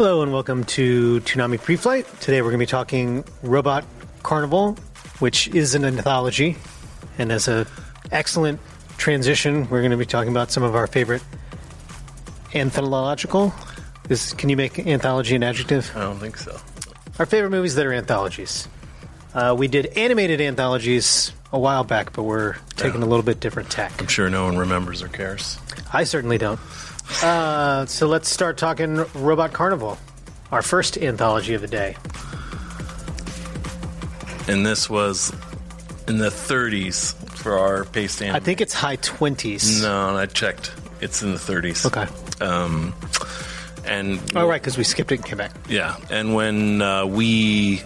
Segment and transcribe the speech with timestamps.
[0.00, 2.06] Hello and welcome to Toonami Pre-Flight.
[2.20, 3.84] Today we're going to be talking Robot
[4.22, 4.78] Carnival,
[5.18, 6.56] which is an anthology,
[7.18, 7.66] and as a
[8.10, 8.60] excellent
[8.96, 11.22] transition, we're going to be talking about some of our favorite
[12.54, 13.52] anthological.
[14.08, 15.92] Is can you make anthology an adjective?
[15.94, 16.58] I don't think so.
[17.18, 18.68] Our favorite movies that are anthologies.
[19.34, 23.70] Uh, we did animated anthologies a while back, but we're taking a little bit different
[23.70, 24.00] tack.
[24.00, 25.58] I'm sure no one remembers or cares.
[25.92, 26.58] I certainly don't.
[27.22, 29.98] Uh, so let's start talking Robot Carnival,
[30.50, 31.96] our first anthology of the day.
[34.48, 35.32] And this was
[36.08, 39.82] in the 30s for our paste I think it's high 20s.
[39.82, 40.72] No, I checked.
[41.00, 41.86] It's in the 30s.
[41.86, 42.06] Okay.
[42.44, 42.94] Um,
[43.84, 45.52] and Oh, right, because we skipped it and came back.
[45.68, 47.82] yeah, and when uh, we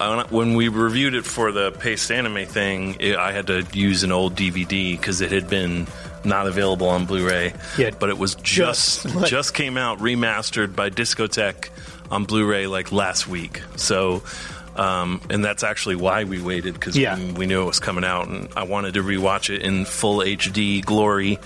[0.00, 4.02] uh, when we reviewed it for the paste anime thing, it, I had to use
[4.04, 5.86] an old DVD because it had been
[6.24, 7.54] not available on Blu-ray.
[7.78, 11.68] Yeah, but it was just just, like- just came out remastered by Discotek
[12.10, 13.62] on Blu-ray like last week.
[13.76, 14.22] So.
[14.74, 17.18] Um, and that's actually why we waited because Yeah.
[17.18, 20.20] we, we knew it was coming out, and I wanted to rewatch it in full
[20.20, 21.38] HD glory.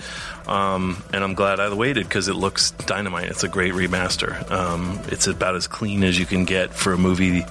[0.47, 3.25] Um, and I'm glad I waited because it looks dynamite.
[3.25, 4.49] It's a great remaster.
[4.49, 7.43] Um, it's about as clean as you can get for a movie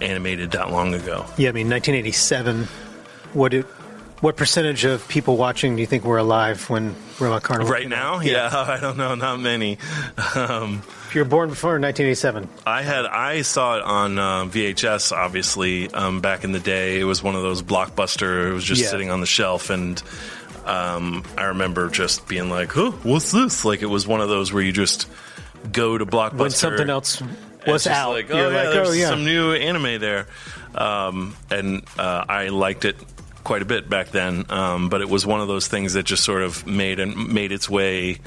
[0.00, 1.26] animated that long ago.
[1.36, 2.68] Yeah, I mean, 1987.
[3.32, 3.66] What it,
[4.20, 7.72] what percentage of people watching do you think were alive when Robot Carnival?
[7.72, 8.24] Right now, out?
[8.24, 9.78] yeah, I don't know, not many.
[10.34, 15.10] Um, If you were born before 1987, I had I saw it on uh, VHS.
[15.12, 18.48] Obviously, um, back in the day, it was one of those blockbuster.
[18.50, 18.88] It was just Yeah.
[18.88, 20.00] sitting on the shelf, and
[20.66, 24.52] um, I remember just being like, "Huh, what's this?" Like it was one of those
[24.52, 25.08] where you just
[25.72, 27.22] go to blockbuster when something else
[27.66, 29.08] was out, Like, oh, yeah, like, there's oh yeah.
[29.08, 30.26] some new anime there,
[30.74, 32.96] um, and uh, I liked it
[33.50, 34.44] quite a bit back then.
[34.48, 37.50] Um, but it was one of those things that just sort of made and made
[37.50, 38.18] its way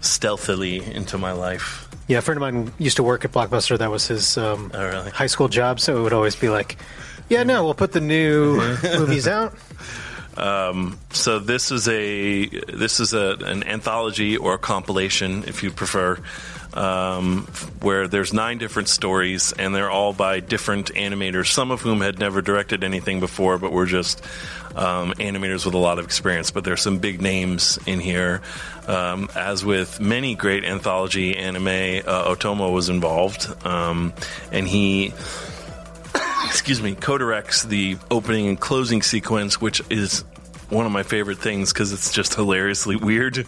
[0.00, 1.86] stealthily into my life.
[2.08, 3.78] Yeah, a friend of mine used to work at Blockbuster.
[3.78, 5.10] That was his um, Oh, really?
[5.12, 6.76] high school job, so it would always be like,
[7.28, 9.54] "Yeah, no, we'll put the new movies out."
[10.36, 16.18] So this is a this is a, an anthology or a compilation, if you prefer,
[16.74, 17.46] um,
[17.80, 21.52] where there's nine different stories, and they're all by different animators.
[21.52, 24.22] Some of whom had never directed anything before, but were just
[24.74, 26.50] um, animators with a lot of experience.
[26.50, 28.42] But there's some big names in here.
[28.86, 34.12] Um, as with many great anthology anime, uh, Otomo was involved, um,
[34.52, 35.14] and he
[36.44, 40.24] excuse me, co-directs the opening and closing sequence, which is
[40.70, 43.46] one of my favorite things because it's just hilariously weird.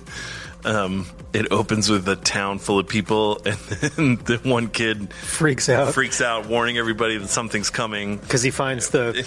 [0.64, 5.68] Um, it opens with a town full of people, and then the one kid Freaks
[5.68, 8.16] out freaks out, warning everybody that something's coming.
[8.16, 9.24] because he finds the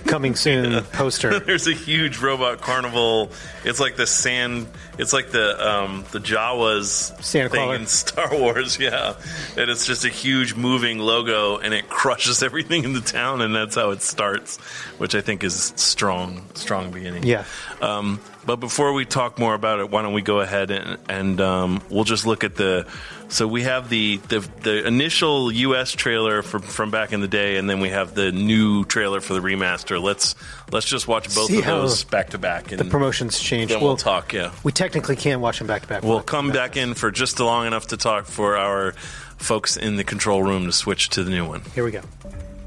[0.06, 1.38] coming soon poster.
[1.40, 3.30] There's a huge robot carnival.
[3.64, 4.66] It's like the sand.
[4.98, 8.78] It's like the um, the Jawas Santa thing in Star Wars.
[8.78, 9.14] Yeah,
[9.56, 13.54] and it's just a huge moving logo, and it crushes everything in the town, and
[13.54, 14.56] that's how it starts,
[14.98, 17.22] which I think is strong, strong beginning.
[17.24, 17.44] Yeah.
[17.80, 21.40] Um, but before we talk more about it, why don't we go ahead and, and
[21.40, 22.86] um, we'll just look at the.
[23.28, 25.92] So we have the, the the initial U.S.
[25.92, 29.34] trailer from from back in the day, and then we have the new trailer for
[29.34, 30.02] the remaster.
[30.02, 30.34] Let's
[30.72, 33.70] let's just watch both See of those back to back, and The promotions change.
[33.70, 34.32] then we'll talk.
[34.32, 36.02] Yeah, We technically can't watch them back to back.
[36.02, 38.92] we'll come back in for just long enough to talk for our
[39.36, 41.62] folks in the control room to switch to the new one.
[41.74, 42.00] Here we go.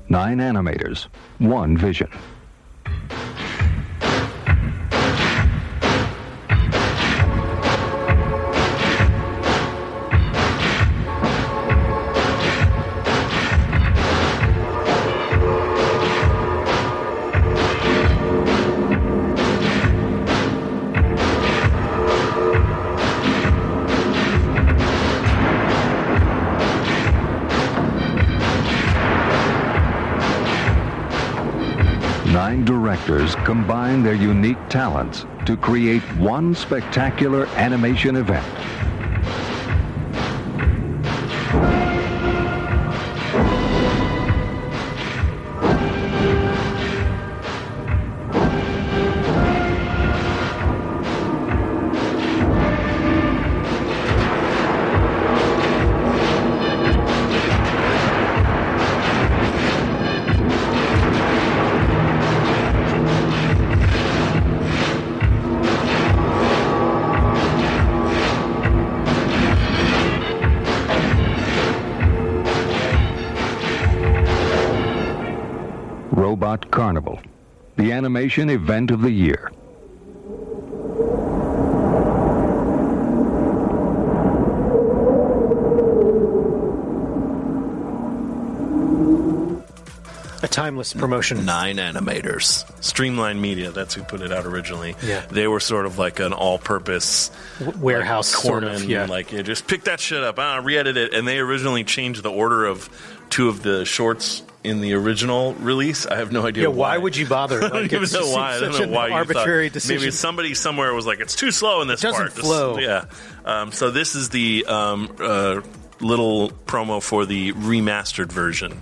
[0.07, 1.07] Nine animators,
[1.39, 2.09] one vision.
[34.73, 38.43] Talents to create one spectacular animation event.
[76.33, 77.19] Robot Carnival,
[77.75, 79.51] the animation event of the year.
[90.41, 91.45] A timeless promotion.
[91.45, 92.65] Nine animators.
[92.83, 94.95] Streamline Media, that's who put it out originally.
[95.03, 95.23] Yeah.
[95.29, 98.83] They were sort of like an all purpose W- warehouse like, sort of.
[98.83, 99.05] Yeah.
[99.05, 102.31] like yeah, just pick that shit up, ah, re-edit it, and they originally changed the
[102.31, 102.89] order of
[103.29, 106.05] two of the shorts in the original release.
[106.05, 106.69] I have no idea yeah.
[106.69, 106.95] why.
[106.95, 107.57] Why would you bother?
[107.63, 108.55] I don't Like, even know just why.
[108.55, 110.01] I don't know why arbitrary thought, decision.
[110.01, 112.77] Maybe somebody somewhere was like, "It's too slow in this It doesn't part." This- flow.
[112.77, 113.05] yeah.
[113.45, 115.61] Um, so this is the um, uh,
[115.99, 118.81] little promo for the remastered version.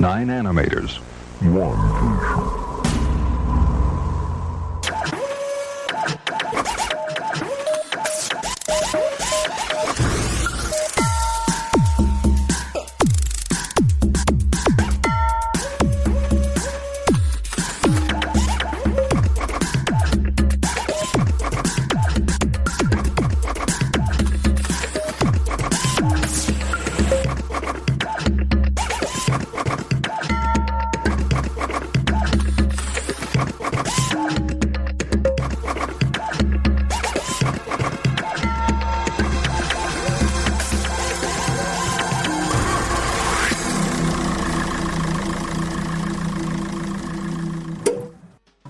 [0.00, 0.96] Nine animators,
[1.40, 1.78] one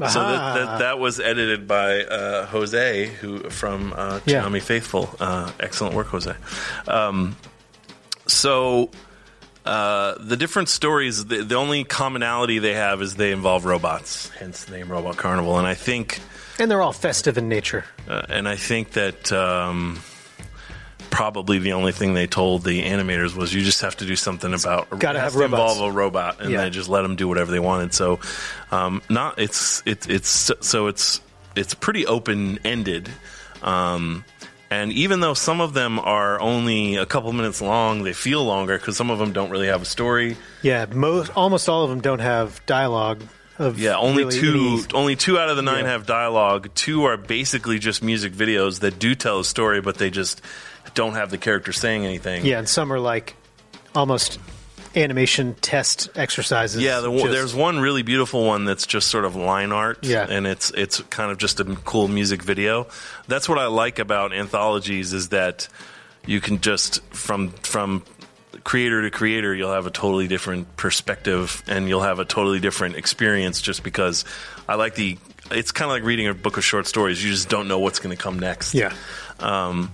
[0.09, 4.49] So that, that, that was edited by uh, Jose, who from uh, Yeah.
[4.61, 5.15] Faithful.
[5.21, 6.35] Uh, excellent work, Jose.
[6.89, 7.37] Um,
[8.27, 8.91] so
[9.65, 14.29] uh, the different stories, the, the only commonality they have is they involve robots.
[14.31, 15.59] Hence the name Robot Carnival.
[15.59, 16.21] And I think,
[16.59, 17.85] and they're all festive in nature.
[18.09, 19.33] uh, and I think that.
[19.33, 20.01] Um,
[21.15, 24.53] Probably the only thing they told the animators was you just have to do something
[24.53, 25.43] about have to robots.
[25.75, 26.63] involve a robot, and Yeah.
[26.65, 27.95] they just let them do whatever they wanted.
[27.95, 28.21] So,
[28.73, 31.21] um, not it's it, it's so it's
[31.57, 33.09] it's pretty open ended.
[33.63, 34.25] Um,
[34.71, 38.77] and even though some of them are only a couple minutes long, they feel longer
[38.77, 40.37] because some of them don't really have a story.
[40.63, 43.23] Yeah, most almost all of them don't have dialogue.
[43.57, 44.51] Of Yeah, only really two
[44.83, 45.93] any- only two out of the nine Yeah.
[45.93, 46.71] have dialogue.
[46.75, 50.43] Two are basically just music videos that do tell a story, but they just
[50.95, 52.45] don't have the character saying anything.
[52.47, 53.35] Yeah, and some are like
[53.95, 54.39] almost
[54.97, 56.81] animation test exercises.
[56.83, 60.27] Yeah, the, Just- there's one really beautiful one that's just sort of line art, Yeah.
[60.29, 62.87] and it's it's kind of just a cool music video.
[63.27, 65.69] That's what I like about anthologies is that
[66.27, 68.03] you can just from from
[68.63, 72.97] creator to creator, you'll have a totally different perspective, and you'll have a totally different
[72.97, 73.61] experience.
[73.61, 74.25] Just because
[74.69, 75.19] I like the,
[75.51, 77.23] it's kind of like reading a book of short stories.
[77.23, 78.75] You just don't know what's going to come next.
[78.75, 78.95] Yeah.
[79.41, 79.91] Um,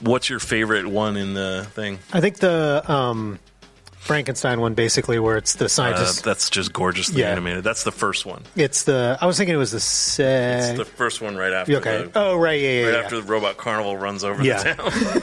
[0.00, 1.98] what's your favorite one in the thing?
[2.12, 3.38] I think the um,
[3.98, 6.24] Frankenstein one, basically, where it's the Uh, scientist.
[6.24, 7.30] that's just gorgeously Yeah.
[7.30, 7.64] animated.
[7.64, 8.42] That's the first one.
[8.56, 9.16] it's the.
[9.20, 9.80] I was thinking it was the.
[9.80, 11.76] Se- It's the first one right after.
[11.78, 12.04] okay.
[12.04, 12.60] The, oh, right.
[12.60, 12.84] Yeah, yeah.
[12.86, 13.00] right yeah.
[13.00, 15.22] after the robot carnival runs over the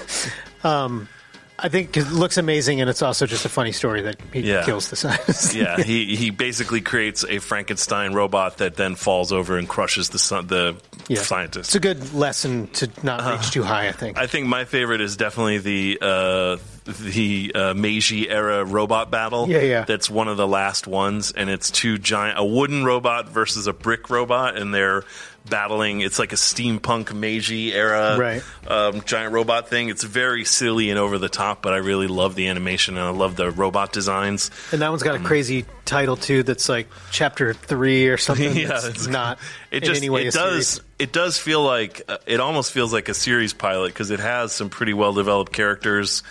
[0.64, 1.08] town.
[1.64, 4.40] I think 'cause it looks amazing, and it's also just a funny story that he
[4.42, 4.64] Yeah.
[4.66, 5.54] kills the scientist.
[5.54, 10.20] yeah, he he basically creates a Frankenstein robot that then falls over and crushes the
[10.20, 10.76] sun, the
[11.08, 11.22] Yeah.
[11.22, 11.70] scientist.
[11.70, 13.88] It's a good lesson to not reach too high.
[13.88, 14.18] I think.
[14.18, 19.48] I think my favorite is definitely the uh, the uh, Meiji era robot battle.
[19.48, 19.84] Yeah, yeah.
[19.86, 23.74] That's one of the last ones, and it's two giant a wooden robot versus a
[23.74, 25.04] brick robot, and they're
[25.50, 26.02] battling.
[26.02, 28.44] It's like a steampunk Meiji era Right.
[28.68, 29.90] um, giant robot thing.
[29.90, 33.10] It's very silly and over the top, but I really love the animation and I
[33.10, 34.52] love the robot designs.
[34.72, 36.44] and that one's got a crazy title too.
[36.44, 38.56] That's like chapter three or something.
[38.56, 39.40] yeah, it's not
[39.72, 40.82] It in just any way it a does series.
[41.00, 44.52] it does feel like uh, it almost feels like a series pilot because it has
[44.54, 46.24] some pretty well developed characters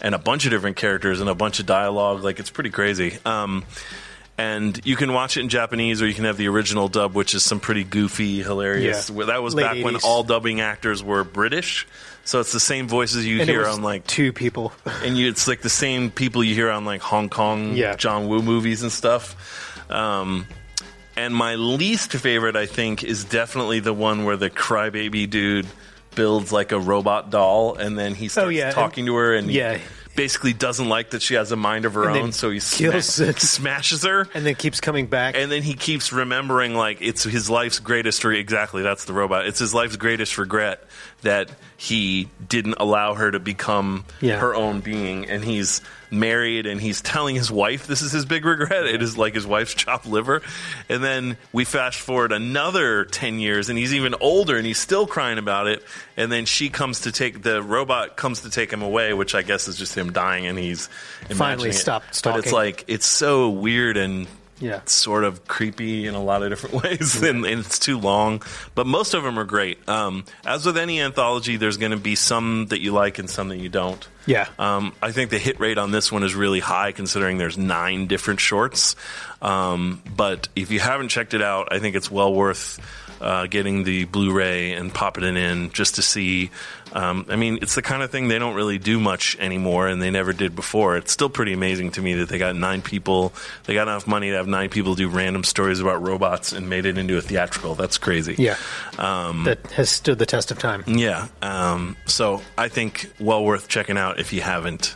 [0.00, 2.22] and a bunch of different characters and a bunch of dialogue.
[2.22, 3.18] Like it's pretty crazy.
[3.24, 3.64] Um,
[4.38, 7.34] and you can watch it in Japanese or you can have the original dub, which
[7.34, 9.10] is some pretty goofy, hilarious.
[9.10, 9.24] Yeah.
[9.26, 11.86] That was Late back when all dubbing actors were British,
[12.24, 14.72] so it's the same voices you And hear on like two people.
[15.04, 17.96] and you, it's like the same people you hear on like Hong Kong Yeah.
[17.96, 19.90] John Woo movies and stuff.
[19.90, 20.46] Um,
[21.16, 25.66] and my least favorite, I think, is definitely the one where the crybaby dude
[26.18, 29.34] builds like a robot doll, and then he oh, starts Oh, yeah, talking to her,
[29.34, 29.78] and he
[30.16, 33.00] basically doesn't like that she has a mind of her And own, so he sma-
[33.02, 34.26] smashes her.
[34.34, 35.36] and then keeps coming back.
[35.36, 39.46] And then he keeps remembering, like, it's his life's greatest, re- exactly, that's the robot.
[39.46, 40.82] It's his life's greatest regret
[41.22, 44.40] that he didn't allow her to become Yeah.
[44.40, 45.30] her own being.
[45.30, 48.86] And he's married and he's telling his wife this is his big regret.
[48.86, 50.42] It is like his wife's chopped liver.
[50.88, 55.06] And then we fast forward another 10 years and he's even older and he's still
[55.06, 55.82] crying about it.
[56.16, 59.42] And then she comes to take, the robot comes to take him away, which I
[59.42, 60.88] guess is just him dying and he's
[61.28, 61.74] Finally imagining it.
[61.74, 64.26] stopped But it's like, it's so weird and
[64.60, 64.80] Yeah.
[64.86, 68.42] sort of creepy in a lot of different ways, and, and it's too long.
[68.74, 69.88] But most of them are great.
[69.88, 73.48] Um, as with any anthology, there's going to be some that you like and some
[73.48, 74.06] that you don't.
[74.26, 74.48] Yeah.
[74.58, 78.06] Um, I think the hit rate on this one is really high, considering there's nine
[78.08, 78.94] different shorts.
[79.40, 82.78] Um, but if you haven't checked it out, I think it's well worth.
[83.20, 86.50] Uh, getting the Blu-ray and popping it in just to see.
[86.92, 90.00] Um, I mean, it's the kind of thing they don't really do much anymore, and
[90.00, 90.96] they never did before.
[90.96, 93.32] It's still pretty amazing to me that they got nine people.
[93.64, 96.86] They got enough money to have nine people do random stories about robots and made
[96.86, 97.74] it into a theatrical.
[97.74, 98.36] That's crazy.
[98.38, 98.56] yeah.
[98.98, 100.84] Um, that has stood the test of time.
[100.86, 101.26] yeah.
[101.42, 104.94] Um, so I think well worth checking out if you haven't.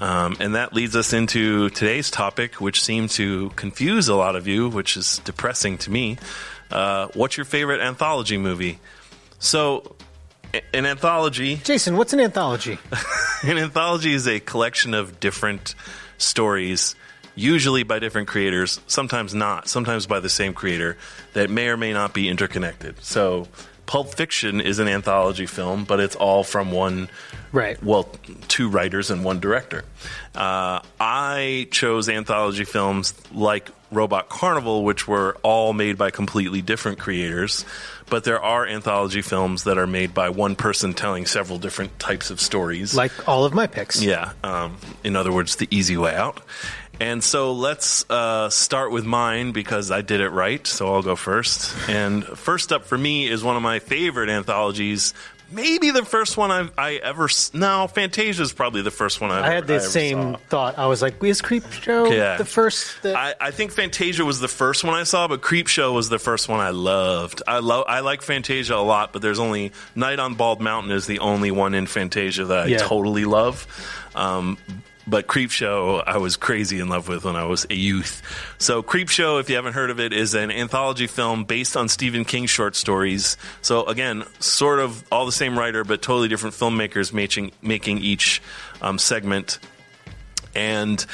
[0.00, 4.46] Um, and that leads us into today's topic, which seemed to confuse a lot of
[4.46, 6.18] you, which is depressing to me.
[6.70, 8.78] Uh, what's your favorite anthology movie?
[9.38, 9.96] So,
[10.72, 12.78] an anthology Jason, what's an anthology?
[13.42, 15.74] an anthology is a collection of different
[16.18, 16.94] stories,
[17.34, 20.96] usually by different creators, sometimes not, sometimes by the same creator,
[21.34, 23.02] that may or may not be interconnected.
[23.02, 23.48] So,
[23.86, 27.08] Pulp Fiction is an anthology film, but it's all from one,
[27.52, 27.80] Right.
[27.82, 28.08] well,
[28.48, 29.84] two writers and one director.
[30.34, 36.98] Uh, I chose anthology films like Robot Carnival, which were all made by completely different
[36.98, 37.64] creators.
[38.08, 42.30] But there are anthology films that are made by one person telling several different types
[42.30, 42.94] of stories.
[42.94, 44.00] Like all of my picks.
[44.02, 44.32] Yeah.
[44.44, 46.40] Um, in other words, the easy way out.
[47.00, 50.66] And so let's uh, start with mine because I did it right.
[50.66, 51.74] So I'll go first.
[51.88, 55.12] And first up for me is one of my favorite anthologies.
[55.48, 57.28] Maybe the first one I've, I ever.
[57.54, 60.38] No, Fantasia is probably the first one I've I had the same saw.
[60.48, 60.78] thought.
[60.78, 62.36] I was like, is Creep Show Yeah.
[62.36, 63.00] the first?
[63.02, 66.08] That, I, I think Fantasia was the first one I saw, but Creep Show was
[66.08, 67.42] the first one I loved.
[67.46, 71.06] I love I like Fantasia a lot, but there's only Night on Bald Mountain is
[71.06, 72.78] the only one in Fantasia that I Yeah.
[72.78, 73.68] totally love.
[74.16, 74.58] Um,
[75.06, 78.22] but Creep Show I was crazy in love with when I was a youth.
[78.58, 81.88] So Creep Show, if you haven't heard of it, is an anthology film based on
[81.88, 83.36] Stephen King short stories.
[83.62, 88.42] So again, sort of all the same writer, but totally different filmmakers making making each
[88.82, 89.58] um, segment
[90.54, 91.04] and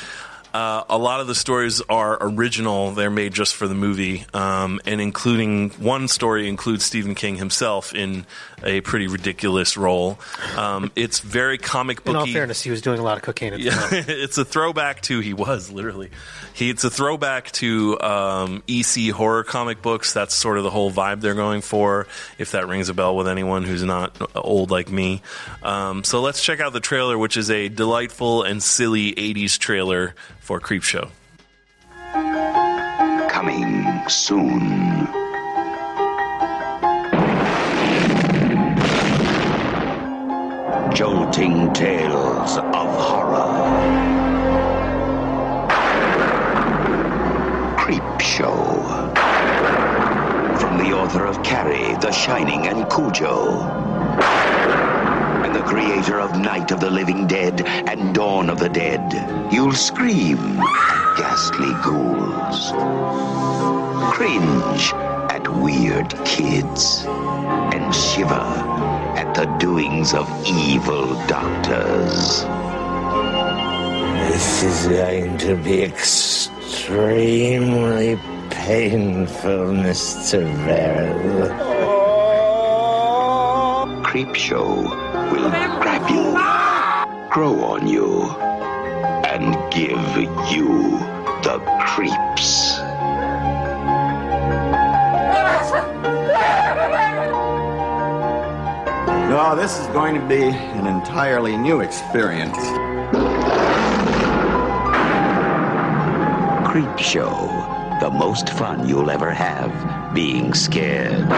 [0.53, 2.93] uh, a lot of the stories are original.
[2.93, 7.95] They're made just for the movie, um, and including one story includes Stephen King himself
[7.95, 8.27] in
[8.63, 10.19] a pretty ridiculous role.
[10.57, 12.11] Um, it's very comic booky.
[12.11, 14.45] in all fairness, he was doing a lot of cocaine at the Yeah, it's a
[14.45, 16.11] throwback to he was literally.
[16.53, 20.13] He it's a throwback to um, EC horror comic books.
[20.13, 22.07] That's sort of the whole vibe they're going for.
[22.39, 25.23] If that rings a bell with anyone who's not old like me,
[25.63, 30.15] um, so let's check out the trailer, which is a delightful and silly '80s trailer
[30.43, 31.09] for Creepshow.
[33.31, 35.07] Coming soon.
[40.93, 43.53] Jolting tales of horror.
[47.79, 48.83] Creep Show.
[50.59, 53.61] From the author of Carrie, The Shining, and Cujo.
[55.53, 59.53] And the creator of Night of the Living Dead and Dawn of the Dead.
[59.53, 62.73] You'll scream at ghastly ghouls
[64.15, 64.95] cringe
[65.31, 72.45] at weird kids, and shiver at the doings of evil doctors.
[74.31, 76.59] This is going to be extremely
[78.49, 80.45] painful, Mr.
[80.65, 81.51] Verrill.
[84.03, 88.31] Creep Show will grab you, grow on you,
[89.25, 89.99] and give
[90.53, 90.99] you
[91.43, 92.79] the creeps.
[99.31, 102.59] No, this is going to be an entirely new experience.
[106.69, 107.49] Creep Show.
[108.01, 111.29] The most fun you'll ever have being scared.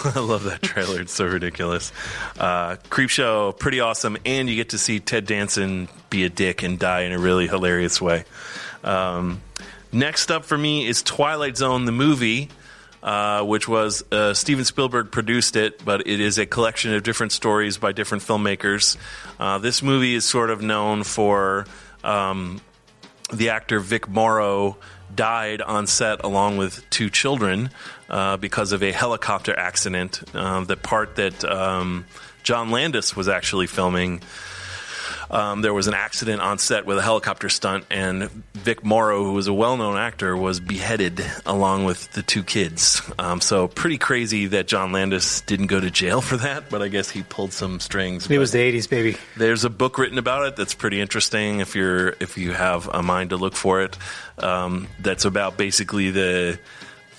[0.04, 1.00] I love that trailer.
[1.00, 1.92] It's so ridiculous.
[2.38, 6.62] Uh, Creep Show, pretty awesome, and you get to see Ted Danson be a dick
[6.62, 8.24] and die in a really hilarious way.
[8.84, 9.40] Um,
[9.92, 12.48] next up for me is Twilight Zone, the movie.
[13.00, 17.30] Uh, which was uh, Steven Spielberg produced it, but it is a collection of different
[17.30, 18.96] stories by different filmmakers.
[19.38, 21.64] Uh, this movie is sort of known for
[22.02, 22.60] um,
[23.32, 24.78] the actor Vic Morrow
[25.18, 27.70] died on set along with two children
[28.08, 30.22] uh, because of a helicopter accident.
[30.32, 32.06] Uh, the part that um,
[32.44, 34.22] John Landis was actually filming.
[35.30, 39.32] Um, there was an accident on set with a helicopter stunt, and Vic Morrow, who
[39.32, 43.02] was a well-known actor, was beheaded along with the two kids.
[43.18, 46.88] Um, so pretty crazy that John Landis didn't go to jail for that, but I
[46.88, 48.30] guess he pulled some strings.
[48.30, 49.16] It was the 80s, baby.
[49.36, 53.02] There's a book written about it that's pretty interesting if you're if you have a
[53.02, 53.96] mind to look for it.
[54.38, 56.58] Um, that's about basically the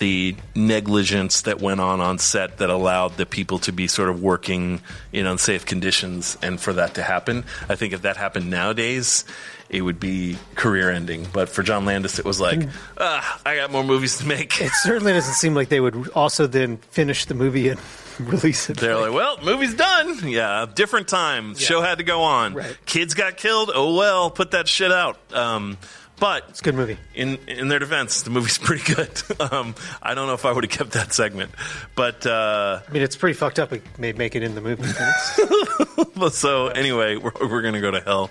[0.00, 4.22] the negligence that went on on set that allowed the people to be sort of
[4.22, 4.80] working
[5.12, 7.44] in unsafe conditions and for that to happen.
[7.68, 9.24] I think if that happened nowadays,
[9.68, 11.28] it would be career ending.
[11.30, 12.62] But for John Landis, it was like,
[12.98, 14.58] ah, I got more movies to make.
[14.60, 17.78] It certainly doesn't seem like they would also then finish the movie and
[18.20, 18.78] release it.
[18.78, 20.26] They're like, well, movie's done.
[20.28, 21.54] Yeah, different time.
[21.56, 22.54] Show had to go on.
[22.54, 22.76] Right.
[22.86, 23.70] Kids got killed.
[23.72, 25.18] Oh well, put that shit out.
[25.34, 25.76] Um,
[26.20, 26.98] but It's a good movie.
[27.14, 29.10] in in their defense, the movie's pretty good.
[29.40, 31.50] um, I don't know if I would have kept that segment,
[31.96, 33.72] but uh, I mean, it's pretty fucked up.
[33.72, 34.84] It may make it in the movie.
[36.30, 38.30] so anyway, we're, we're gonna go to hell.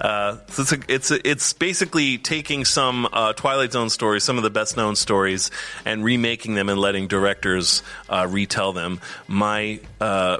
[0.00, 4.36] Uh, so it's a, it's a, it's basically taking some uh, Twilight Zone stories, some
[4.36, 5.50] of the best known stories,
[5.84, 9.00] and remaking them and letting directors uh, retell them.
[9.26, 10.38] My uh,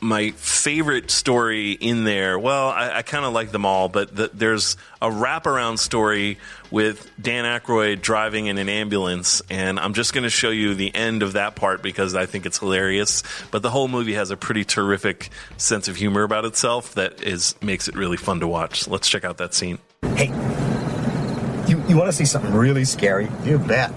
[0.00, 4.30] my favorite story in there, well, I, I kind of like them all, but the,
[4.32, 6.38] there's a wraparound story
[6.70, 10.94] with Dan Aykroyd driving in an ambulance, and I'm just going to show you the
[10.94, 13.22] end of that part because I think it's hilarious.
[13.50, 17.54] But the whole movie has a pretty terrific sense of humor about itself that is
[17.62, 18.88] makes it really fun to watch.
[18.88, 19.78] Let's check out that scene.
[20.16, 20.28] Hey,
[21.68, 23.28] you, you want to see something really scary?
[23.44, 23.92] You bet.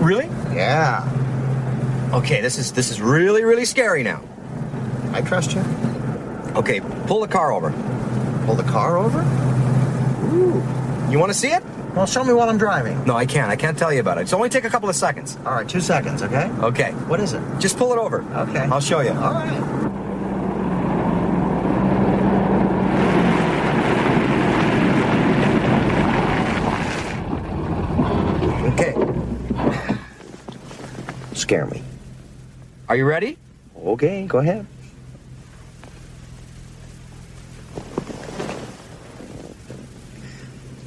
[0.00, 0.26] Really?
[0.54, 1.14] Yeah.
[2.12, 4.22] Okay, this is this is really really scary now.
[5.12, 5.60] I trust you.
[6.54, 7.70] Okay, pull the car over.
[8.46, 9.20] Pull the car over?
[10.34, 10.62] Ooh.
[11.10, 11.62] You want to see it?
[11.94, 13.02] Well, show me while I'm driving.
[13.04, 13.50] No, I can't.
[13.50, 14.22] I can't tell you about it.
[14.22, 15.36] It's only take a couple of seconds.
[15.44, 16.50] All right, two seconds, okay?
[16.60, 16.92] Okay.
[17.08, 17.42] What is it?
[17.58, 18.22] Just pull it over.
[18.22, 18.60] Okay.
[18.60, 19.10] I'll show you.
[19.10, 19.78] All right.
[28.72, 28.94] Okay.
[31.34, 31.82] Scare me.
[32.88, 33.38] Are you ready?
[33.76, 34.66] Okay, go ahead.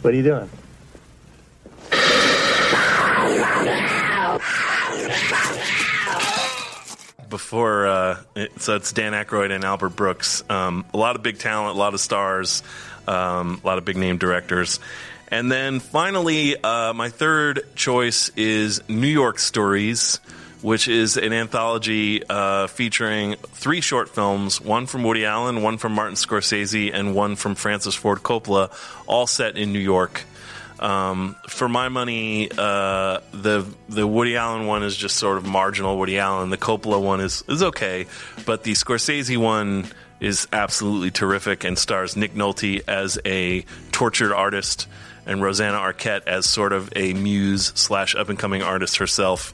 [0.02, 0.50] What are you doing?
[7.30, 10.44] before uh, it, so it's Dan Aykroyd and Albert Brooks.
[10.50, 12.62] Um, a lot of big talent, a lot of stars,
[13.08, 14.80] um, a lot of big name directors.
[15.30, 20.20] And then finally, uh, my third choice is New York Stories,
[20.62, 25.94] which is an anthology uh, featuring three short films one from Woody Allen, one from
[25.94, 28.72] Martin Scorsese, and one from Francis Ford Coppola,
[29.08, 30.24] all set in New York.
[30.80, 35.98] Um, for my money, uh, the the Woody Allen one is just sort of marginal
[35.98, 36.50] Woody Allen.
[36.50, 38.08] The Coppola one is is okay,
[38.46, 39.86] but the Scorsese one
[40.20, 44.88] is absolutely terrific and stars Nick Nolte as a tortured artist
[45.26, 49.54] and Rosanna Arquette as sort of a muse slash up and coming artist herself.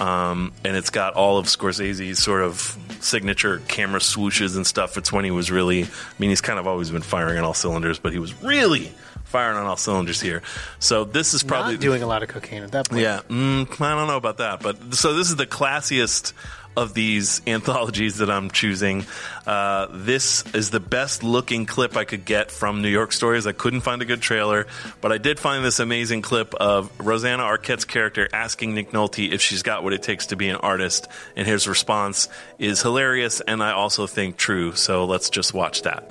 [0.00, 4.96] Um, and it's got all of Scorsese's sort of signature camera swooshes and stuff.
[4.96, 7.52] It's when he was really, I mean, he's kind of always been firing on all
[7.54, 8.90] cylinders, but he was really
[9.24, 10.42] firing on all cylinders here.
[10.78, 13.02] So this is probably Not doing a lot of cocaine at that point.
[13.02, 16.32] yeah, mm, I don't know about that, but so this is the classiest
[16.76, 19.04] of these anthologies that I'm choosing.
[19.46, 23.46] Uh, this is the best looking clip I could get from New York Stories.
[23.46, 24.66] I couldn't find a good trailer,
[25.00, 29.40] but I did find this amazing clip of Rosanna Arquette's character asking Nick Nolte if
[29.40, 32.28] she's got what it takes to be an artist, and his response
[32.58, 34.74] is hilarious and I also think true.
[34.74, 36.04] So let's just watch that.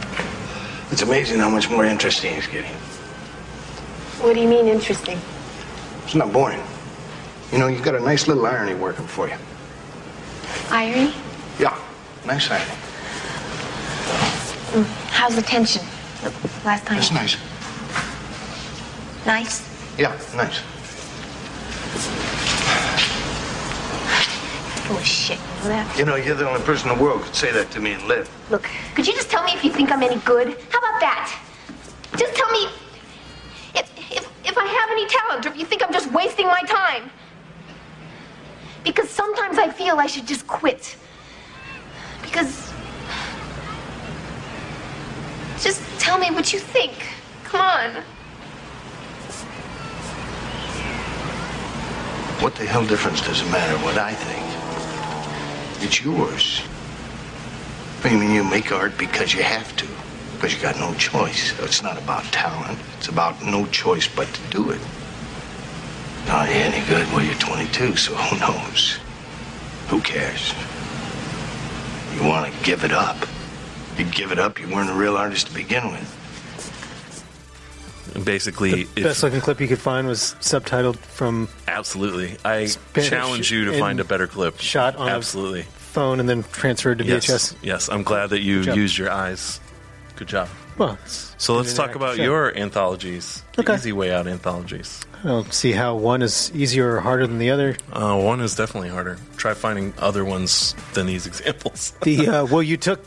[0.91, 2.73] It's amazing how much more interesting it's getting.
[4.21, 5.19] What do you mean interesting?
[6.03, 6.61] It's not boring.
[7.51, 9.35] You know, you've got a nice little irony working for you.
[10.71, 11.13] Irony?
[11.59, 11.77] Yeah,
[12.25, 12.71] nice irony.
[14.71, 15.81] Mm, How's the tension?
[16.63, 16.99] Last time?
[16.99, 17.37] It's nice.
[19.25, 19.97] Nice?
[19.97, 20.61] Yeah, nice.
[24.89, 25.97] Of shit, you know that?
[25.99, 28.03] You know, you're the only person in the world could say that to me and
[28.07, 28.27] live.
[28.49, 30.47] Look, could you just tell me if you think I'm any good?
[30.71, 31.39] How about that?
[32.17, 32.65] Just tell me
[33.75, 36.61] if, if, if I have any talent or if you think I'm just wasting my
[36.61, 37.11] time.
[38.83, 40.95] Because sometimes I feel I should just quit.
[42.21, 42.71] Because.
[45.61, 46.93] Just tell me what you think.
[47.43, 48.03] Come on.
[52.41, 54.45] What the hell difference does it matter what I think?
[55.83, 56.61] It's yours.
[58.03, 59.85] I mean, you make art because you have to,
[60.35, 61.53] because you got no choice.
[61.59, 62.79] It's not about talent.
[62.97, 64.79] It's about no choice but to do it.
[66.29, 67.07] Not any good.
[67.11, 68.99] Well, you're 22, so who knows?
[69.87, 70.53] Who cares?
[72.15, 73.17] You want to give it up.
[73.97, 76.15] You'd give it up, you weren't a real artist to begin with.
[78.23, 82.37] Basically, if- Best looking clip you could find was subtitled from absolutely.
[82.45, 84.59] I Spanish challenge you to find a better clip.
[84.59, 85.63] shot on a absolutely.
[85.63, 87.55] phone and then transferred to VHS.
[87.63, 87.89] yes.
[87.89, 89.59] I'm glad that you used your eyes.
[90.15, 90.47] Good job.
[90.79, 90.97] Well,
[91.37, 92.23] So let's talk about show.
[92.23, 93.43] your anthologies.
[93.55, 93.75] The Okay.
[93.75, 95.01] easy way out anthologies.
[95.23, 97.75] I don't see how one is easier or harder than the other.
[97.91, 99.17] Uh, one is definitely harder.
[99.35, 101.93] Try finding other ones than these examples.
[102.03, 103.01] The uh, well, you took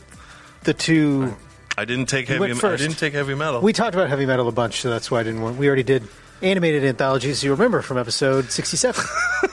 [0.63, 1.35] the two.
[1.75, 2.39] I didn't take heavy.
[2.39, 3.59] went I didn't take heavy metal.
[3.61, 5.57] We talked about heavy metal a bunch, so that's why I didn't want.
[5.57, 6.03] We already did
[6.43, 7.43] animated anthologies.
[7.43, 9.03] You remember from episode sixty-seven.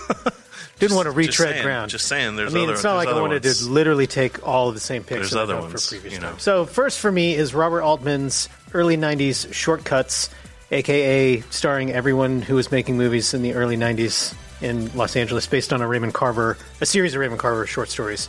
[0.81, 1.91] didn't want to just retread saying, ground.
[1.91, 3.65] just saying, there's I mean, other- it's not like I wanted ones.
[3.67, 5.21] to literally take all of the same picks.
[5.21, 6.31] There's other ones, For previous you know.
[6.31, 6.39] time.
[6.39, 10.31] So first for me is Robert Altman's early '90s shortcuts,
[10.71, 15.73] aka starring everyone who was making movies in the early '90s in Los Angeles, based
[15.73, 18.29] on a Raymond Carver, a series of Raymond Carver short stories.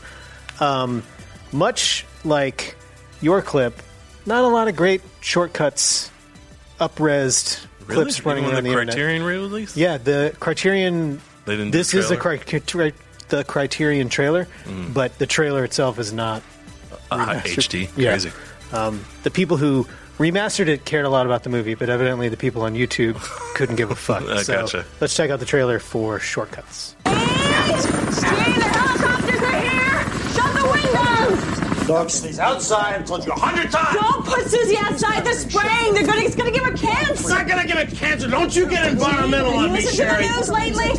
[0.59, 1.03] Um,
[1.51, 2.75] much like
[3.21, 3.81] your clip,
[4.25, 6.09] not a lot of great shortcuts,
[6.79, 8.03] upresed Really?
[8.03, 8.95] clips running Even around the the internet.
[8.95, 9.75] Criterion release?
[9.75, 11.21] Yeah, the Criterion.
[11.51, 12.37] They didn't do This is the, trailer?
[12.63, 12.93] cri-
[13.27, 14.93] the Criterion trailer, Mm.
[14.93, 16.41] but the trailer itself is not
[17.11, 17.41] Uh.
[17.43, 17.89] HD.
[17.97, 18.11] Yeah.
[18.11, 18.31] Crazy.
[18.71, 19.85] Um, the people who
[20.17, 23.15] remastered it cared a lot about the movie, but evidently the people on YouTube
[23.55, 24.23] couldn't give a fuck.
[24.29, 24.85] I so gotcha.
[25.01, 26.95] let's check out the trailer for Shortcuts.
[27.03, 30.07] Steve, the helicopters are here!
[30.31, 31.80] Shut the windows!
[31.91, 32.95] Dog stays outside.
[32.95, 33.99] I've told you a hundred times.
[33.99, 35.25] Don't put Susie outside.
[35.25, 35.93] They're spraying.
[35.93, 37.11] They're gonna, it's gonna give her cancer.
[37.11, 38.29] It's not gonna give her cancer.
[38.29, 40.23] Don't you get environmental Have on you me, listened Sherry.
[40.23, 40.95] to the news lately?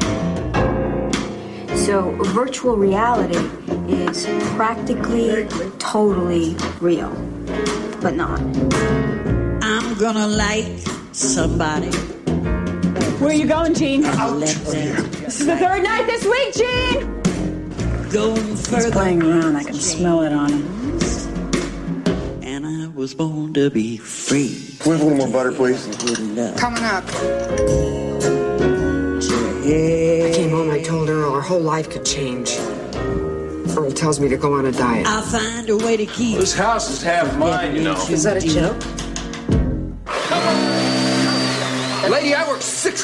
[1.78, 3.38] So, virtual reality
[3.88, 7.09] is practically totally real,
[8.02, 8.38] but not.
[9.64, 10.66] I'm gonna like
[11.12, 11.88] somebody.
[13.18, 14.02] Where are you going, Gene?
[14.02, 17.22] Let them This is the third night this week, Gene!
[18.12, 18.85] going further.
[18.85, 19.57] He's playing around.
[19.57, 20.82] I can smell it on him.
[23.03, 24.77] And was born to be free.
[24.79, 25.85] Can we have a little more butter, please?
[26.57, 27.05] Coming up.
[29.65, 30.29] Yeah.
[30.29, 32.57] I came home, I told Earl our whole life could change.
[33.77, 35.09] Earl tells me to go on a diet.
[35.09, 36.38] I'll find a way to keep.
[36.38, 38.01] This house is half mine, you know.
[38.09, 38.81] Is that a joke?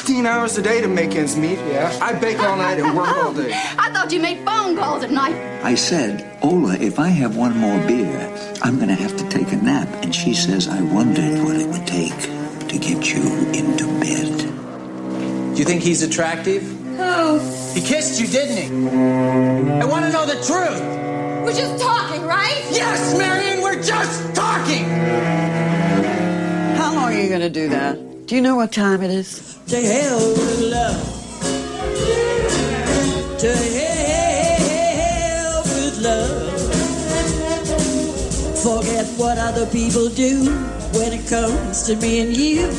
[0.09, 1.59] 16 hours a day to make ends meet.
[1.59, 1.95] Yeah.
[2.01, 3.51] I bake all night and work all day.
[3.77, 5.35] I thought you made phone calls at night.
[5.63, 8.17] I said, Ola, if I have one more beer,
[8.63, 9.87] I'm going to have to take a nap.
[10.01, 12.19] And she says, I wondered what it would take
[12.69, 13.21] to get you
[13.53, 15.53] into bed.
[15.53, 16.63] Do you think he's attractive?
[16.63, 17.37] Who?
[17.75, 18.89] He kissed you, didn't he?
[19.79, 20.81] I want to know the truth.
[21.45, 22.65] We're just talking, right?
[22.71, 24.85] Yes, Marion, we're just talking.
[26.79, 28.08] How long are you gonna do that?
[28.29, 29.57] Do you know what time it is?
[29.69, 31.01] To hell with love.
[33.39, 36.61] To hell with love.
[38.61, 40.45] Forget what other people do
[40.93, 42.71] when it comes to me and you.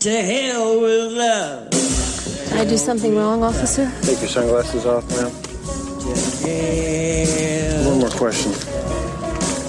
[0.00, 1.68] To hell with love.
[1.68, 3.92] Did I do something wrong, officer?
[4.00, 5.30] Take your sunglasses off, ma'am.
[7.84, 8.52] One more question.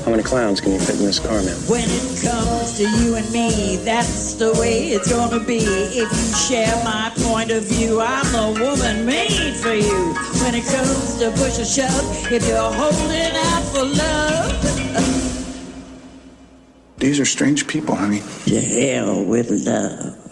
[0.05, 1.57] How many clowns can you fit in this car, ma'am?
[1.67, 5.57] When it comes to you and me, that's the way it's gonna be.
[5.57, 10.13] If you share my point of view, I'm the woman made for you.
[10.43, 14.61] When it comes to push or shove, if you're holding out for love,
[16.97, 18.21] These are strange people, honey.
[18.45, 20.24] to hell with love.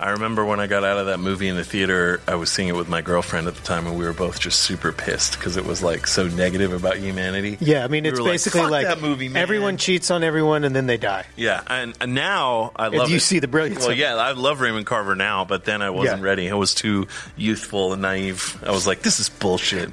[0.00, 2.68] I remember when I got out of that movie in the theater, I was seeing
[2.68, 5.56] it with my girlfriend at the time, and we were both just super pissed because
[5.56, 7.58] it was like so negative about humanity.
[7.60, 10.12] Yeah, I mean, We it's were like, basically "Fuck like, that movie, man." everyone cheats
[10.12, 11.24] on everyone and then they die.
[11.36, 13.20] Yeah, and, and now I love you it.
[13.22, 14.00] see the brilliance Well, of it.
[14.00, 16.26] yeah, I love Raymond Carver now, but then I wasn't Yeah.
[16.28, 16.48] ready.
[16.50, 18.56] I was too youthful and naive.
[18.64, 19.90] I was like, "This is bullshit."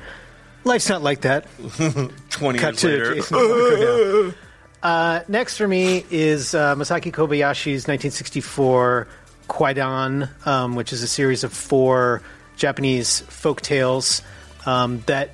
[0.66, 1.48] Life's not like that.
[2.30, 4.36] Twenty Cut years to later, Jason Momoa.
[4.84, 9.08] Uh, next for me is uh, Masaki Kobayashi's 1964
[9.48, 12.22] Kwaidan, um, which is a series of four
[12.58, 14.22] Japanese folk tales
[14.66, 15.32] um, that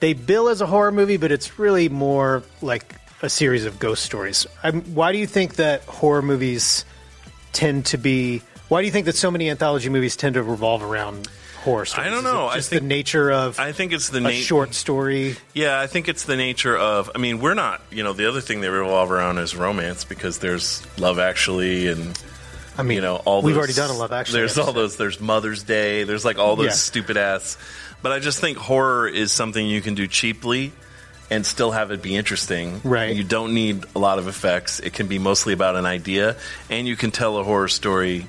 [0.00, 4.04] they bill as a horror movie, but it's really more like a series of ghost
[4.04, 4.46] stories.
[4.62, 6.84] i why do you think that horror movies
[7.52, 10.82] tend to be Why do you think that so many anthology movies tend to revolve
[10.84, 11.26] around
[11.64, 12.06] horror stories?
[12.06, 12.46] I don't know.
[12.46, 15.36] I Just think- the nature of I think it's the a short story.
[15.54, 17.10] Yeah, I think it's the nature of.
[17.14, 17.80] I mean, we're not.
[17.90, 22.16] You know, the other thing they revolve around is romance because there's Love Actually and.
[22.78, 24.96] I mean, you know, all we've those- already done a Love Actually There's all those.
[24.96, 26.04] There's Mother's Day.
[26.04, 26.72] There's like all those Yeah.
[26.72, 27.56] stupid ass.
[28.02, 30.72] But I just think horror is something you can do cheaply
[31.30, 32.80] and still have it be interesting.
[32.84, 33.14] Right.
[33.14, 34.78] You don't need a lot of effects.
[34.80, 36.36] It can be mostly about an idea,
[36.70, 38.26] and you can tell a horror story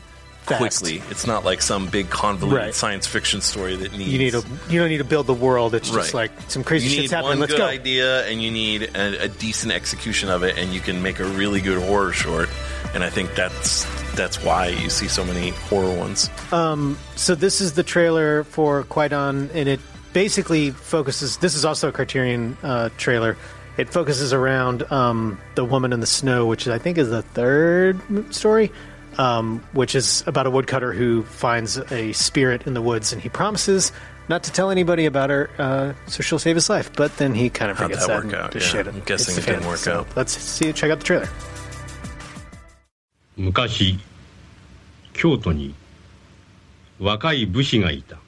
[0.47, 0.59] Fast.
[0.81, 1.03] quickly.
[1.11, 2.73] It's not like some big convoluted Right.
[2.75, 5.75] science fiction story that needs You need a you don't need to build the world.
[5.75, 6.29] It's just Right.
[6.29, 7.39] like some crazy shit's happening.
[7.39, 7.65] Let's good go.
[7.67, 11.25] idea, and you need a, a decent execution of it, and you can make a
[11.25, 12.49] really good horror short.
[12.95, 13.85] And I think that's
[14.19, 16.29] that's why you see so many horror ones.
[16.51, 19.79] Um, so this is the trailer for Kwaidan, and it
[20.13, 21.37] basically focuses.
[21.37, 23.37] This is also a Criterion uh, trailer.
[23.77, 27.97] It focuses around um, the woman in the snow, which I think is the third
[28.35, 28.71] story,
[29.17, 33.29] um, which is about a woodcutter who finds a spirit in the woods, and he
[33.29, 33.93] promises
[34.27, 36.91] not to tell anybody about her, uh, so she'll save his life.
[36.93, 38.25] But then he kind of How'd forgets that that.
[38.25, 38.53] work out?
[38.53, 39.69] Yeah, shit I'm guessing it didn't the fan.
[39.69, 40.07] work So out.
[40.17, 40.73] Let's see.
[40.73, 41.29] Check out the trailer.
[43.37, 43.97] 昔
[45.19, 45.75] 京都に
[46.97, 48.19] 若い武士がいた。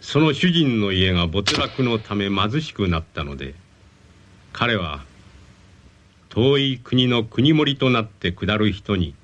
[0.00, 3.54] その主人の家が没落のため貧しくなったので
[4.52, 5.02] 彼は
[6.28, 9.16] 遠い国の国盛りとなって下る人に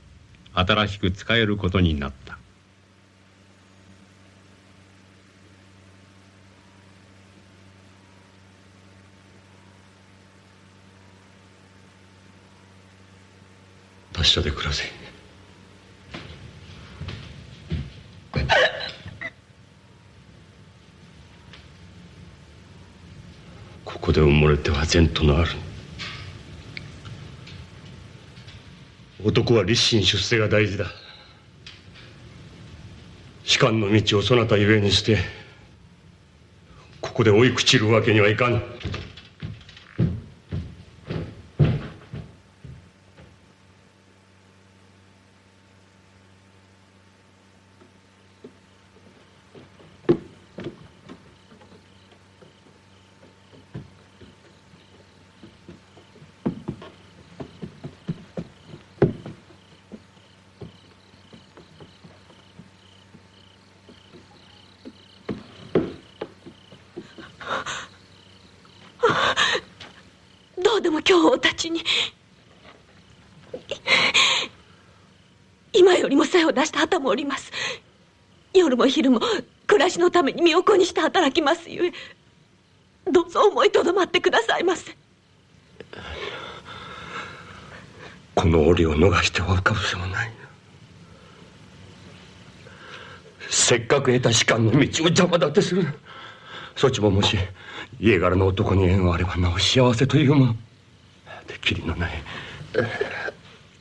[0.52, 2.36] 新しく仕えることになった。
[14.12, 15.05] 達者で暮らせ。
[23.84, 25.50] ここで埋もれては前途のある。
[29.24, 30.86] 男は立身出世が大事だ。
[33.46, 35.18] 士官の道をそなたゆえにして
[37.00, 38.60] ここで追い朽ちるわけにはいかぬ
[70.62, 71.82] どうでも今日おたちに
[75.72, 77.52] 今よりも精を出した旗もおります
[78.76, 79.20] 夜も昼も
[79.66, 81.92] 暮らしのために身を粉にして働きますゆえ
[83.10, 84.96] どうぞ思いとどまってくださいませ。
[88.34, 90.32] この折を逃してはかぶせもない。
[93.48, 95.86] せっかく得た士官の道を邪魔立てする。
[96.74, 97.38] そちももし
[98.00, 100.56] 家柄の男に縁があればなお幸せというもの
[101.46, 102.10] できりのない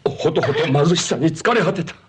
[0.06, 1.96] ほとほと貧しさに疲れ果てた「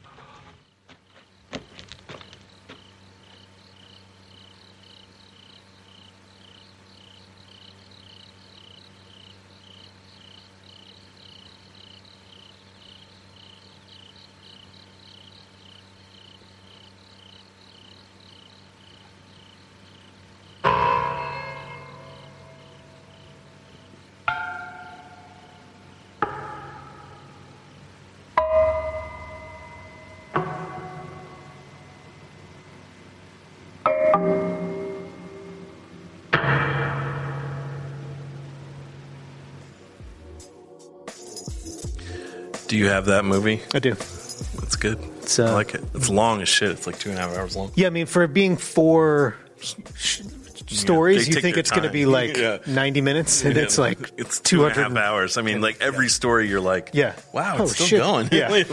[42.69, 43.63] Do you have that movie?
[43.75, 43.93] I do.
[43.93, 44.99] It's good.
[45.19, 45.85] It's, uh, I like it.
[45.95, 46.71] It's long as shit.
[46.71, 47.71] It's like two and a half hours long.
[47.77, 50.23] Yeah, I mean, for it being four sh-
[50.67, 52.59] stories, you think it's going to be like Yeah.
[52.67, 55.39] 90 minutes, and Yeah, it's like it's two and a 200 half hours.
[55.39, 57.15] I mean, like every story, you're like, Yeah.
[57.33, 58.01] wow, Oh, it's still shit.
[58.01, 58.29] going.
[58.33, 58.49] Yeah.
[58.49, 58.67] Like,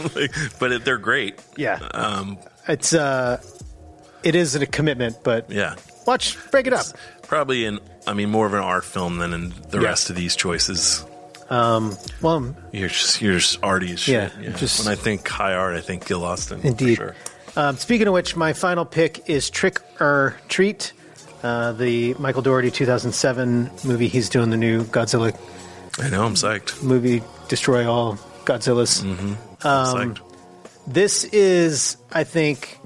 [0.58, 1.40] but it, they're great.
[1.56, 1.76] Yeah.
[1.94, 3.40] Um, It's uh,
[4.24, 5.74] it is a commitment, but yeah.
[6.06, 6.86] watch, break it up.
[7.22, 9.88] Probably in, I mean, more of an art film than in the Yeah.
[9.88, 11.04] rest of these choices.
[11.50, 14.32] Um, well, You're just, you're just arty as shit.
[14.40, 16.60] Yeah, just- when I think high art, I think Gill Austin.
[16.60, 16.96] for Indeed.
[16.96, 17.14] sure.
[17.56, 20.92] Um, speaking of which, my final pick is Trick or Treat,
[21.42, 24.08] uh, the Michael Dougherty 2007 movie.
[24.08, 25.36] He's doing the new Godzilla
[26.02, 26.24] I know.
[26.24, 26.82] I'm psyched.
[26.82, 29.04] movie, Destroy All Godzillas.
[29.04, 29.66] Mm-hmm.
[29.66, 30.16] Um,
[30.88, 32.78] this is, I think,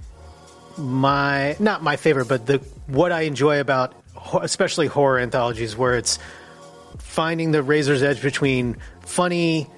[0.78, 3.94] my not my favorite, but the what I enjoy about
[4.42, 6.18] especially horror anthologies, where it's
[6.98, 9.68] finding the razor's edge between funny,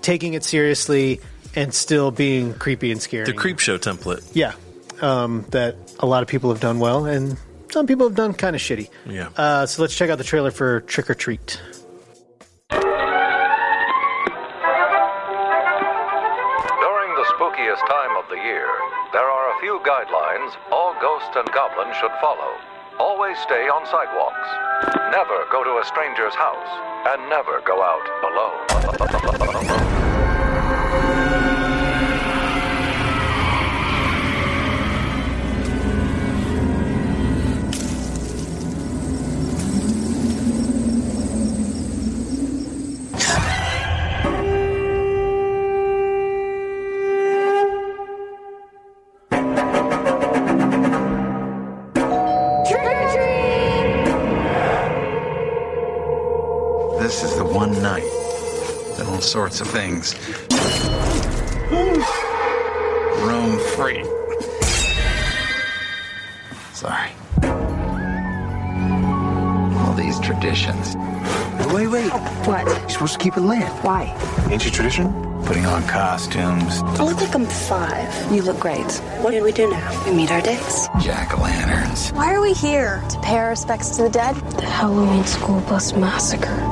[0.00, 1.20] taking it seriously,
[1.54, 3.24] and still being creepy and scary.
[3.24, 4.28] The creep show template.
[4.34, 4.54] Yeah,
[5.00, 7.36] um, that a lot of people have done well, and
[7.70, 8.88] some people have done kind of shitty.
[9.06, 9.30] Yeah.
[9.36, 11.60] Uh, so let's check out the trailer for Trick or Treat.
[21.36, 22.56] And goblins should follow.
[22.98, 24.48] Always stay on sidewalks.
[25.10, 26.68] Never go to a stranger's house.
[27.08, 29.88] And never go out alone.
[59.52, 60.14] sorts of things
[63.22, 64.02] roam free.
[66.72, 67.10] Sorry.
[69.78, 70.96] All these traditions.
[71.72, 72.10] Wait, wait.
[72.46, 72.66] What?
[72.66, 73.62] You're supposed to keep it lit.
[73.82, 74.14] Why?
[74.50, 75.12] Ancient tradition?
[75.44, 78.32] Putting on costumes, I look like I'm five.
[78.32, 78.90] You look great.
[79.22, 80.04] What did we do now?
[80.06, 80.86] We meet our dates.
[81.00, 82.10] jack o' lanterns.
[82.10, 83.02] Why are we here?
[83.10, 84.36] To pay our respects to the dead?
[84.36, 86.71] The Halloween school bus massacre.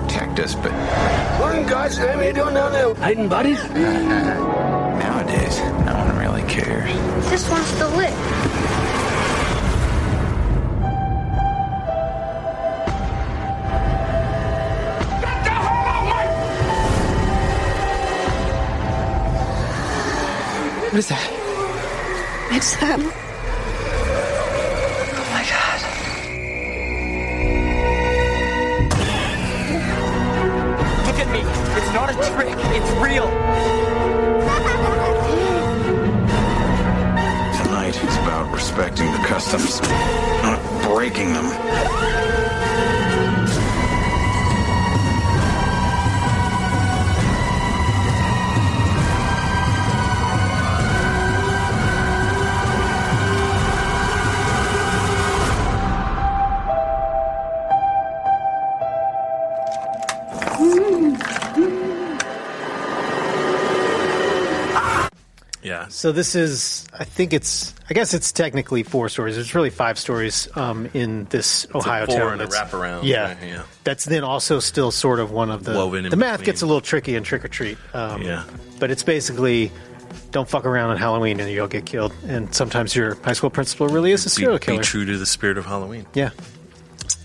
[0.00, 0.72] Protect us, but
[1.38, 1.96] Morning, guys.
[1.96, 2.94] Hey, what are you doing down there?
[2.94, 3.62] Hiding buddies?
[3.70, 6.92] nowadays, no one really cares.
[7.30, 8.12] This one's still lit.
[20.84, 22.48] What is that?
[22.50, 23.27] It's them.
[32.12, 32.56] Not a trick.
[32.58, 33.28] It's real.
[37.62, 39.80] Tonight is about respecting the customs,
[40.42, 42.57] not breaking them.
[65.98, 69.34] So this is, I think it's, I guess it's technically four stories.
[69.34, 72.32] There's really five stories um, in this Ohio four town.
[72.34, 73.62] and a that's- wraparound, Yeah, right, yeah.
[73.82, 75.72] That's then also still sort of one of the.
[75.74, 76.46] Woven in the math between.
[76.46, 77.78] gets a little tricky in Trick or Treat.
[77.94, 78.44] Um, Yeah.
[78.78, 79.72] But it's basically,
[80.30, 82.14] don't fuck around on Halloween and you'll get killed.
[82.28, 84.82] And sometimes your high school principal really is a Be, serial be killer.
[84.84, 86.06] true to the spirit of Halloween.
[86.14, 86.30] Yeah.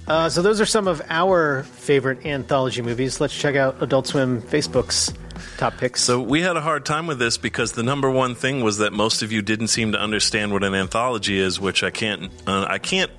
[0.08, 3.22] Uh, so those are some of our favorite anthology movies.
[3.22, 5.14] Let's check out Adult Swim Facebook's
[5.58, 6.02] top picks.
[6.02, 8.92] So we had a hard time with this because the number one thing was that
[8.92, 12.32] most of you didn't seem to understand what an anthology is, which I can't.
[12.46, 13.12] Uh, I can't,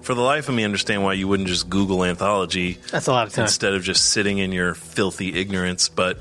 [0.00, 2.78] for the life of me, understand why you wouldn't just Google anthology.
[2.90, 3.44] That's a lot of time.
[3.44, 5.88] instead of just sitting in your filthy ignorance.
[5.88, 6.18] But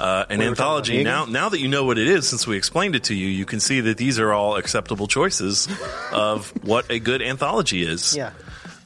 [0.00, 2.96] uh, an We anthology now, now that you know what it is, since we explained
[2.96, 5.68] it to you, you can see that these are all acceptable choices
[6.12, 8.16] of what a good anthology is.
[8.16, 8.32] Yeah.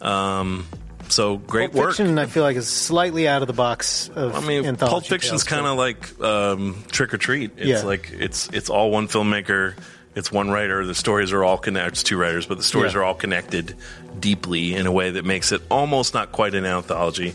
[0.07, 0.67] Um,
[1.09, 1.97] so great Pulp work.
[1.97, 5.07] Fiction, I feel like, is slightly out of the box of I mean, anthology Pulp
[5.07, 7.53] Fiction's kind of like um, Trick or Treat.
[7.57, 7.83] It's Yeah.
[7.83, 9.75] like it's it's all one filmmaker,
[10.15, 10.85] it's one writer.
[10.87, 11.93] The stories are all connected.
[11.93, 13.01] It's two writers, but the stories Yeah.
[13.01, 13.75] are all connected
[14.19, 17.35] deeply in a way that makes it almost not quite an anthology.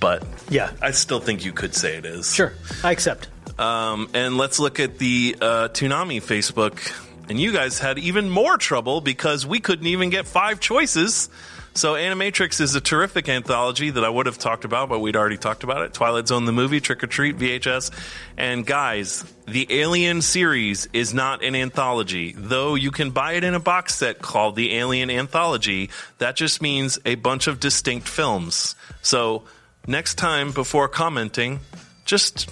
[0.00, 0.70] But Yeah.
[0.82, 2.34] I still think you could say it is.
[2.34, 3.28] Sure, I accept.
[3.58, 6.92] Um, and let's look at the uh, Toonami Facebook.
[7.28, 11.28] And you guys had even more trouble because we couldn't even get five choices.
[11.76, 15.36] So Animatrix is a terrific anthology that I would have talked about, but we'd already
[15.36, 15.92] talked about it.
[15.92, 17.90] Twilight Zone the movie, Trick or Treat, VHS.
[18.38, 23.52] And guys, the Alien series is not an anthology, though you can buy it in
[23.52, 25.90] a box set called the Alien Anthology.
[26.16, 28.74] That just means a bunch of distinct films.
[29.02, 29.44] So
[29.86, 31.60] next time before commenting,
[32.06, 32.48] just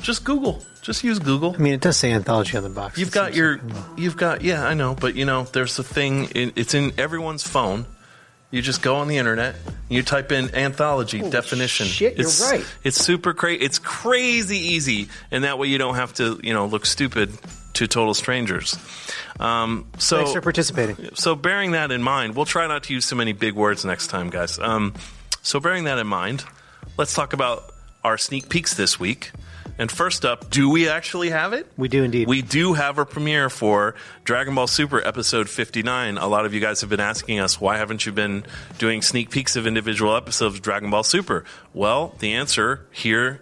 [0.00, 0.64] just Google.
[0.82, 1.52] Just use Google.
[1.52, 2.96] I mean, it does say anthology on the box.
[2.96, 3.60] You've got your,
[3.96, 6.28] you've got, yeah, I know, but you know, there's a thing.
[6.32, 7.84] It's in everyone's phone.
[8.50, 9.56] You just go on the internet,
[9.90, 11.86] you type in anthology definition.
[11.86, 12.64] shit, you're it's, right.
[12.82, 13.62] It's super crazy.
[13.62, 17.30] It's crazy easy, and that way you don't have to, you know, look stupid
[17.74, 18.78] to total strangers.
[19.38, 21.10] Um, so Thanks for participating.
[21.14, 24.08] so bearing that in mind, we'll try not to use so many big words next
[24.08, 24.58] time, guys.
[24.58, 24.94] Um,
[25.42, 26.44] so bearing that in mind,
[26.96, 27.72] let's talk about
[28.02, 29.32] our sneak peeks this week.
[29.78, 31.70] And first up, do we actually have it?
[31.76, 32.26] We do indeed.
[32.26, 36.18] We do have a premiere for Dragon Ball Super episode 59.
[36.18, 38.44] A lot of you guys have been asking us, why haven't you been
[38.78, 41.44] doing sneak peeks of individual episodes of Dragon Ball Super?
[41.72, 43.40] Well, the answer here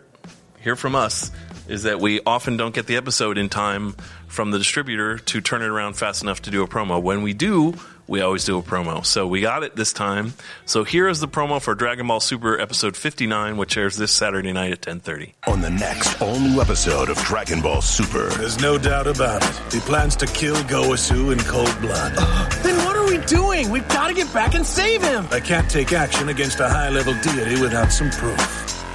[0.61, 1.30] hear from us
[1.68, 3.93] is that we often don't get the episode in time
[4.26, 7.01] from the distributor to turn it around fast enough to do a promo.
[7.01, 7.74] When we do,
[8.09, 9.04] we always do a promo.
[9.04, 10.34] So we got it this time.
[10.64, 14.52] So here is the promo for Dragon Ball Super episode 59, which airs this Saturday
[14.52, 15.34] night at 10:30.
[15.46, 18.28] On the next all new episode of Dragon Ball Super.
[18.30, 19.72] There's no doubt about it.
[19.72, 22.12] He plans to kill Gowasu in cold blood.
[22.62, 23.70] Then what are we doing?
[23.70, 25.26] We've got to get back and save him.
[25.30, 28.38] I can't take action against a high level deity without some proof.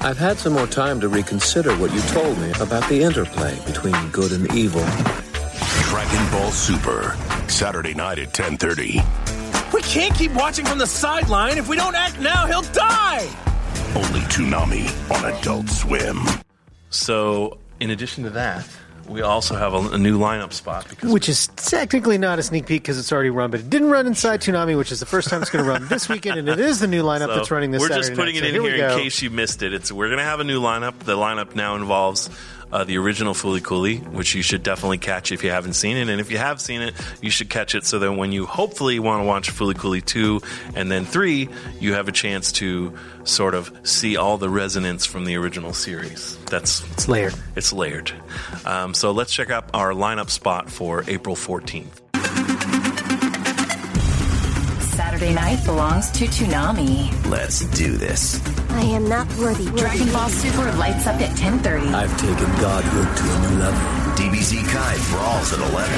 [0.03, 4.09] I've had some more time to reconsider what you told me about the interplay between
[4.09, 4.83] good and evil.
[5.89, 7.15] Dragon Ball Super.
[7.51, 9.01] Saturday night at 10:30.
[9.73, 11.57] We can't keep watching from the sideline.
[11.57, 13.27] If we don't act now, he'll die.
[13.95, 16.19] Only Toonami on Adult Swim.
[16.89, 18.67] So, in addition to that,
[19.07, 22.65] we also have a, a new lineup spot because Which is technically not a sneak
[22.65, 25.29] peek because it's already run, but it didn't run inside Toonami, which is the first
[25.29, 27.51] time it's going to run this weekend, and it is the new lineup So, that's
[27.51, 27.97] running this weekend.
[27.97, 28.43] We're Saturday just putting night.
[28.43, 29.73] it So in we here in case you missed it.
[29.73, 30.97] It's we're gonna have a new lineup.
[30.99, 32.29] The lineup now involves
[32.71, 36.09] uh, the original Fooly Cooley, which you should definitely catch if you haven't seen it,
[36.09, 38.99] and if you have seen it, you should catch it so that when you hopefully
[38.99, 40.41] want to watch Fooly Cooley two
[40.75, 41.49] and then three,
[41.79, 46.37] you have a chance to sort of see all the resonance from the original series.
[46.45, 47.35] That's it's layered.
[47.55, 48.11] It's layered.
[48.65, 52.01] Um, so let's check out our lineup spot for April fourteenth.
[54.95, 57.29] Saturday night belongs to Toonami.
[57.29, 58.39] Let's do this.
[58.73, 59.65] I am not worthy.
[59.77, 61.93] Dragon Ball Super lights up at 10:30.
[61.93, 63.81] I've taken Godhood to a new level.
[64.15, 65.91] DBZ Kai brawls at 11.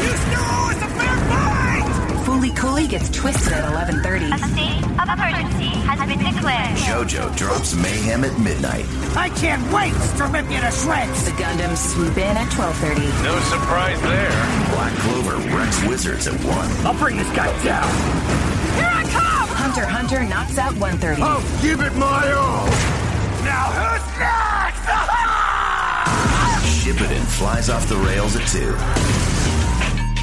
[2.25, 4.31] Fooly Cooley gets twisted at 11:30.
[4.31, 6.75] A state of emergency has been declared.
[6.77, 8.85] JoJo drops mayhem at midnight.
[9.15, 11.25] I can't wait to rip you to shreds.
[11.25, 13.07] The Gundams swoop in at 12:30.
[13.23, 14.33] No surprise there.
[14.73, 16.69] Black Clover wrecks wizards at 1.
[16.85, 17.89] I'll bring this guy down.
[18.77, 19.32] Here I come!
[19.73, 21.19] Hunter Hunter knocks out 1:30.
[21.19, 22.67] I'll give it my all.
[23.41, 24.85] Now who's next?
[26.85, 28.77] Shippuden flies off the rails at 2.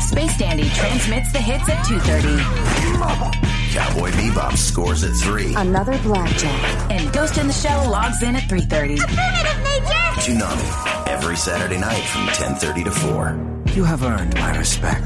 [0.03, 2.39] Space Dandy transmits the hits at 2:30.
[3.73, 5.57] Cowboy Bebop scores at 3.
[5.57, 6.63] Another blackjack.
[6.93, 8.99] And Ghost in the Shell logs in at 3:30.
[10.23, 13.37] Toonami, every Saturday night from 10.30 to 4.
[13.75, 15.05] You have earned my respect.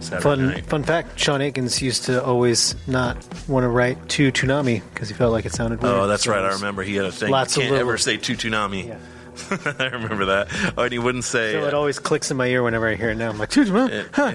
[0.00, 0.66] Saturday Fun, night.
[0.66, 3.16] fun fact: Sean Akins used to always not
[3.48, 5.94] want to write to Toonami because he felt like it sounded weird.
[5.94, 6.42] Oh, that's So right.
[6.42, 7.30] I remember he had a thing.
[7.30, 8.98] Lots you of can't little- ever say Tutunami.
[9.80, 10.48] I remember that.
[10.76, 11.52] Oh, and he wouldn't say.
[11.52, 13.30] So it always clicks in my ear whenever I hear it now.
[13.30, 14.32] I'm like, Toonami, huh?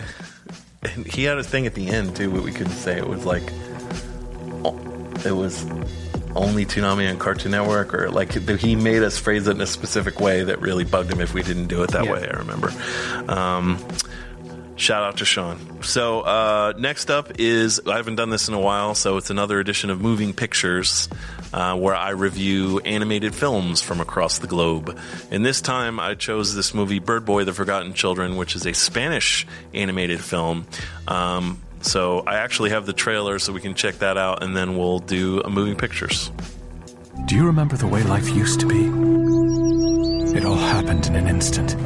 [0.84, 2.98] and he had a thing at the end too, but we couldn't say.
[2.98, 3.44] It was like,
[4.64, 4.78] oh,
[5.26, 5.66] it was
[6.36, 10.20] only Toonami on Cartoon Network, or like he made us phrase it in a specific
[10.20, 12.12] way that really bugged him if we didn't do it that Yeah.
[12.14, 12.28] way.
[12.28, 12.72] I remember.
[13.28, 13.80] Um,
[14.78, 15.82] Shout out to Sean.
[15.84, 19.60] So uh, next up is I haven't done this in a while, so it's another
[19.60, 21.08] edition of Moving Pictures,
[21.54, 25.00] uh, where I review animated films from across the globe.
[25.32, 28.74] And this time I chose this movie Bird Boy: The Forgotten Children, which is a
[28.74, 30.68] Spanish animated film.
[31.08, 34.78] Um, so I actually have the trailer, so we can check that out, and then
[34.78, 36.32] we'll do a Moving Pictures.
[37.28, 38.86] Do you remember the way life used to be?
[40.38, 41.78] It all happened in an instant.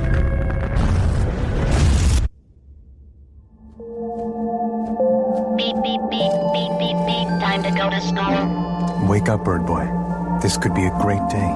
[9.19, 9.85] Wake up, bird boy.
[10.41, 11.51] This could be a great day.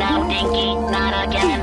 [0.00, 1.60] No, Dinky, not again.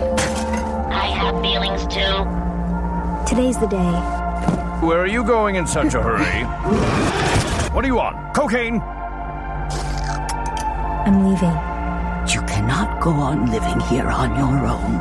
[0.92, 3.26] I have feelings too.
[3.28, 3.92] Today's the day.
[4.86, 6.44] Where are you going in such a hurry?
[7.74, 8.36] what do you want?
[8.36, 8.80] Cocaine?
[11.08, 11.58] I'm leaving.
[12.30, 14.92] You cannot go on living here on your own.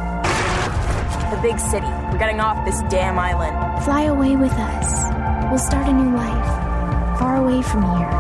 [1.31, 1.87] The big city.
[2.11, 3.85] We're getting off this damn island.
[3.85, 5.51] Fly away with us.
[5.51, 7.19] We'll start a new life.
[7.19, 8.20] Far away from here.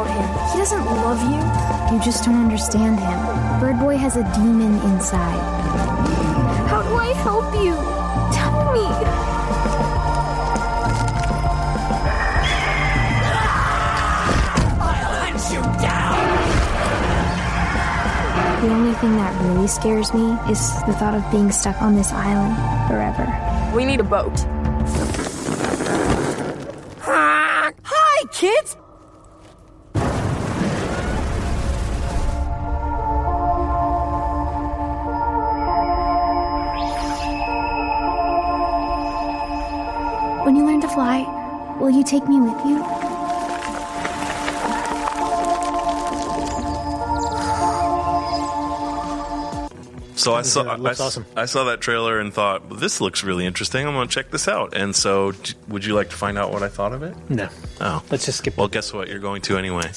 [0.00, 0.52] About him.
[0.52, 1.94] He doesn't love you.
[1.94, 3.60] You just don't understand him.
[3.60, 5.40] Bird Boy has a demon inside.
[6.68, 7.74] How do I help you?
[8.32, 8.86] Tell me.
[14.80, 16.16] I'll hunt you down!
[18.62, 22.12] The only thing that really scares me is the thought of being stuck on this
[22.12, 22.56] island
[22.88, 23.26] forever.
[23.74, 24.46] We need a boat.
[42.10, 42.78] Take me with you?
[50.16, 51.26] So I saw Yeah, uh, it looks I, awesome.
[51.34, 53.86] I saw that trailer and thought well, this looks really interesting.
[53.86, 54.76] I'm going to check this out.
[54.76, 57.14] And so, d- would you like to find out what I thought of it?
[57.30, 57.48] No.
[57.80, 58.56] Oh, let's just skip.
[58.58, 59.08] Well, guess what?
[59.08, 59.90] You're going to anyway.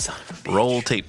[0.47, 1.05] Roll tape.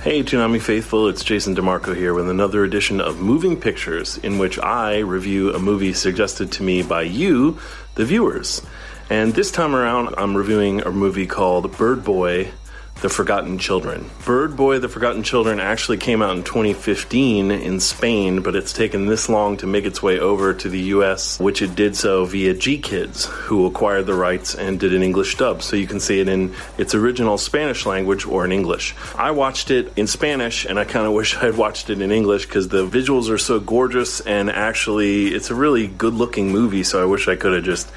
[0.00, 1.08] Hey, Toonami faithful!
[1.08, 5.58] It's Jason DeMarco here with another edition of Moving Pictures, in which I review a
[5.58, 7.58] movie suggested to me by you,
[7.96, 8.62] the viewers.
[9.10, 12.50] And this time around, I'm reviewing a movie called Bird Boy.
[13.00, 14.08] The Forgotten Children.
[14.24, 19.06] Bird Boy The Forgotten Children actually came out in 2015 in Spain, but it's taken
[19.06, 22.54] this long to make its way over to the US, which it did so via
[22.54, 25.62] GKIDS, who acquired the rights and did an English dub.
[25.62, 28.94] So you can see it in its original Spanish language or in English.
[29.16, 32.12] I watched it in Spanish, and I kind of wish I had watched it in
[32.12, 36.84] English because the visuals are so gorgeous, and actually, it's a really good looking movie,
[36.84, 37.90] so I wish I could have just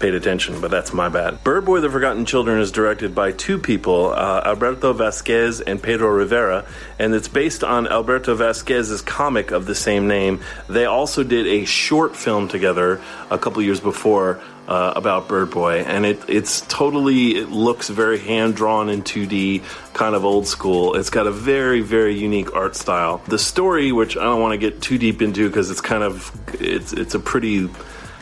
[0.00, 1.44] paid attention, but that's my bad.
[1.44, 6.08] Bird Boy The Forgotten Children is directed by two people, uh, Alberto Vasquez and Pedro
[6.08, 6.66] Rivero,
[6.98, 10.40] and it's based on Alberto Vasquez's comic of the same name.
[10.68, 14.40] They also did a short film together a couple years before.
[14.68, 19.64] Uh, about Bird Boy, and it it's totally it looks very hand drawn in 2D,
[19.94, 20.94] kind of old school.
[20.94, 23.20] It's got a very very unique art style.
[23.26, 26.30] The story, which I don't want to get too deep into because it's kind of
[26.60, 27.68] it's it's a pretty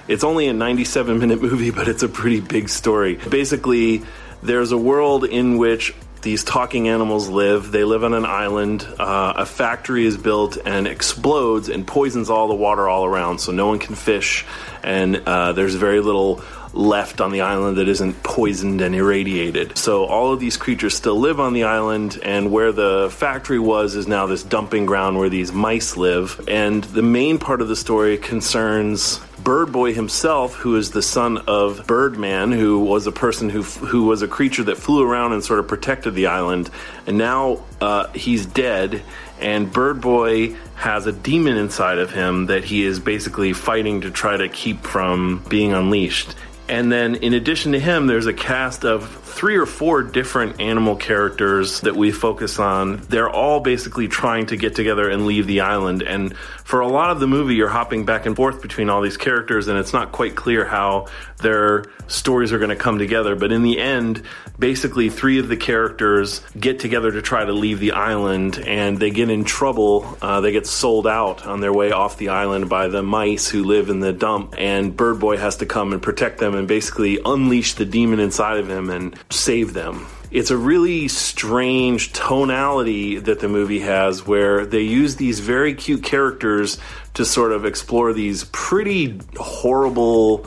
[0.08, 3.16] it's only a 97 minute movie, but it's a pretty big story.
[3.28, 4.02] Basically,
[4.42, 7.70] there's a world in which these talking animals live.
[7.70, 8.86] They live on an island.
[8.98, 13.52] Uh, a factory is built and explodes and poisons all the water all around, so
[13.52, 14.44] no one can fish.
[14.82, 16.42] And uh, there's very little
[16.72, 19.78] left on the island that isn't poisoned and irradiated.
[19.78, 23.94] So all of these creatures still live on the island, and where the factory was
[23.94, 26.46] is now this dumping ground where these mice live.
[26.48, 31.38] And the main part of the story concerns Bird Boy himself, who is the son
[31.46, 35.42] of Birdman, who was a person who who was a creature that flew around and
[35.42, 36.68] sort of protected the island,
[37.06, 39.02] and now uh, he's dead.
[39.40, 44.10] And Bird Boy has a demon inside of him that he is basically fighting to
[44.10, 46.34] try to keep from being unleashed.
[46.68, 49.08] And then, in addition to him, there's a cast of
[49.38, 52.96] three or four different animal characters that we focus on.
[53.08, 56.02] They're all basically trying to get together and leave the island.
[56.02, 59.16] And for a lot of the movie, you're hopping back and forth between all these
[59.16, 63.36] characters, and it's not quite clear how their stories are going to come together.
[63.36, 64.24] But in the end,
[64.58, 69.10] basically, three of the characters get together to try to leave the island, and they
[69.10, 70.18] get in trouble.
[70.20, 73.62] Uh, they get sold out on their way off the island by the mice who
[73.62, 77.20] live in the dump, and Bird Boy has to come and protect them and basically
[77.24, 80.06] unleash the demon inside of him and save them.
[80.30, 86.02] It's a really strange tonality that the movie has where they use these very cute
[86.02, 86.78] characters
[87.14, 90.46] to sort of explore these pretty horrible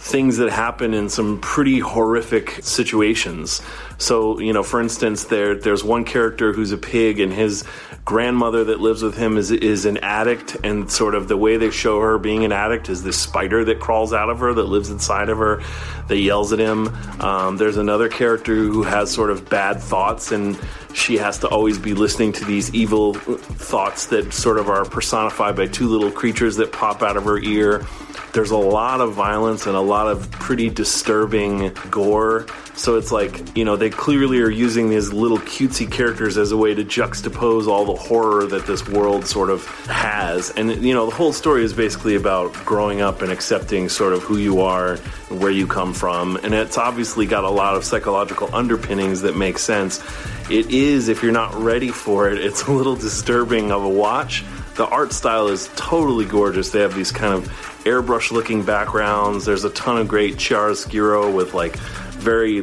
[0.00, 3.60] things that happen in some pretty horrific situations.
[4.00, 7.64] So, you know, for instance, there there's one character who's a pig and his
[8.06, 11.70] grandmother that lives with him is is an addict and sort of the way they
[11.70, 14.88] show her being an addict is this spider that crawls out of her that lives
[14.88, 15.62] inside of her
[16.08, 16.88] that yells at him.
[17.20, 20.58] Um, there's another character who has sort of bad thoughts and
[20.94, 25.56] she has to always be listening to these evil thoughts that sort of are personified
[25.56, 27.86] by two little creatures that pop out of her ear.
[28.32, 32.46] There's a lot of violence and a lot of pretty disturbing gore.
[32.74, 36.56] So it's like, you know, they clearly are using these little cutesy characters as a
[36.56, 40.50] way to juxtapose all the horror that this world sort of has.
[40.50, 44.22] And, you know, the whole story is basically about growing up and accepting sort of
[44.22, 46.36] who you are and where you come from.
[46.36, 50.00] And it's obviously got a lot of psychological underpinnings that make sense.
[50.48, 54.44] It is, if you're not ready for it, it's a little disturbing of a watch.
[54.76, 56.70] The art style is totally gorgeous.
[56.70, 59.44] They have these kind of airbrush looking backgrounds.
[59.44, 62.62] There's a ton of great chiaroscuro with like very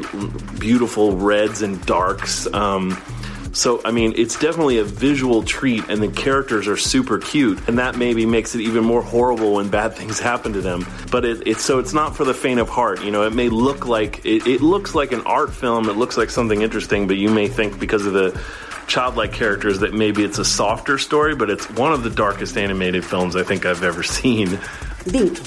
[0.60, 2.52] beautiful reds and darks.
[2.54, 3.02] Um,
[3.58, 7.80] so, I mean, it's definitely a visual treat, and the characters are super cute, and
[7.80, 10.86] that maybe makes it even more horrible when bad things happen to them.
[11.10, 13.04] But it, it's so it's not for the faint of heart.
[13.04, 15.90] You know, it may look like it, it looks like an art film.
[15.90, 18.40] It looks like something interesting, but you may think because of the
[18.86, 23.04] childlike characters that maybe it's a softer story, but it's one of the darkest animated
[23.04, 24.60] films I think I've ever seen.
[25.08, 25.42] Dinky,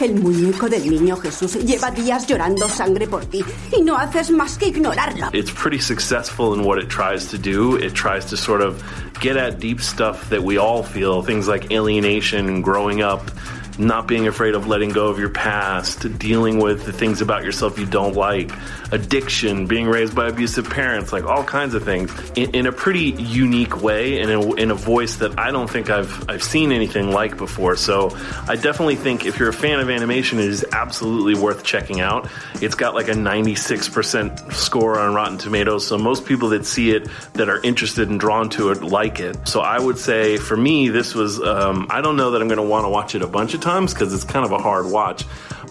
[0.00, 3.44] el muñeco del niño Jesús lleva días llorando sangre por ti
[3.76, 5.28] y no haces más que ignorarlo.
[5.32, 7.76] It's pretty successful in what it tries to do.
[7.76, 8.82] It tries to sort of
[9.20, 13.30] get at deep stuff that we all feel, things like alienation growing up
[13.78, 17.78] not being afraid of letting go of your past, dealing with the things about yourself
[17.78, 18.50] you don't like,
[18.90, 23.12] addiction, being raised by abusive parents, like all kinds of things in, in a pretty
[23.22, 27.12] unique way and in, in, a voice that I don't think I've, I've seen anything
[27.12, 27.76] like before.
[27.76, 28.16] So
[28.48, 32.28] I definitely think if you're a fan of animation, it is absolutely worth checking out.
[32.60, 35.86] It's got like a 96% score on Rotten Tomatoes.
[35.86, 39.46] So most people that see it that are interested and drawn to it like it.
[39.46, 42.58] So I would say for me, this was, um, I don't know that I'm going
[42.58, 44.86] to want to watch it a bunch of times because it's kind of a hard
[44.86, 45.24] watch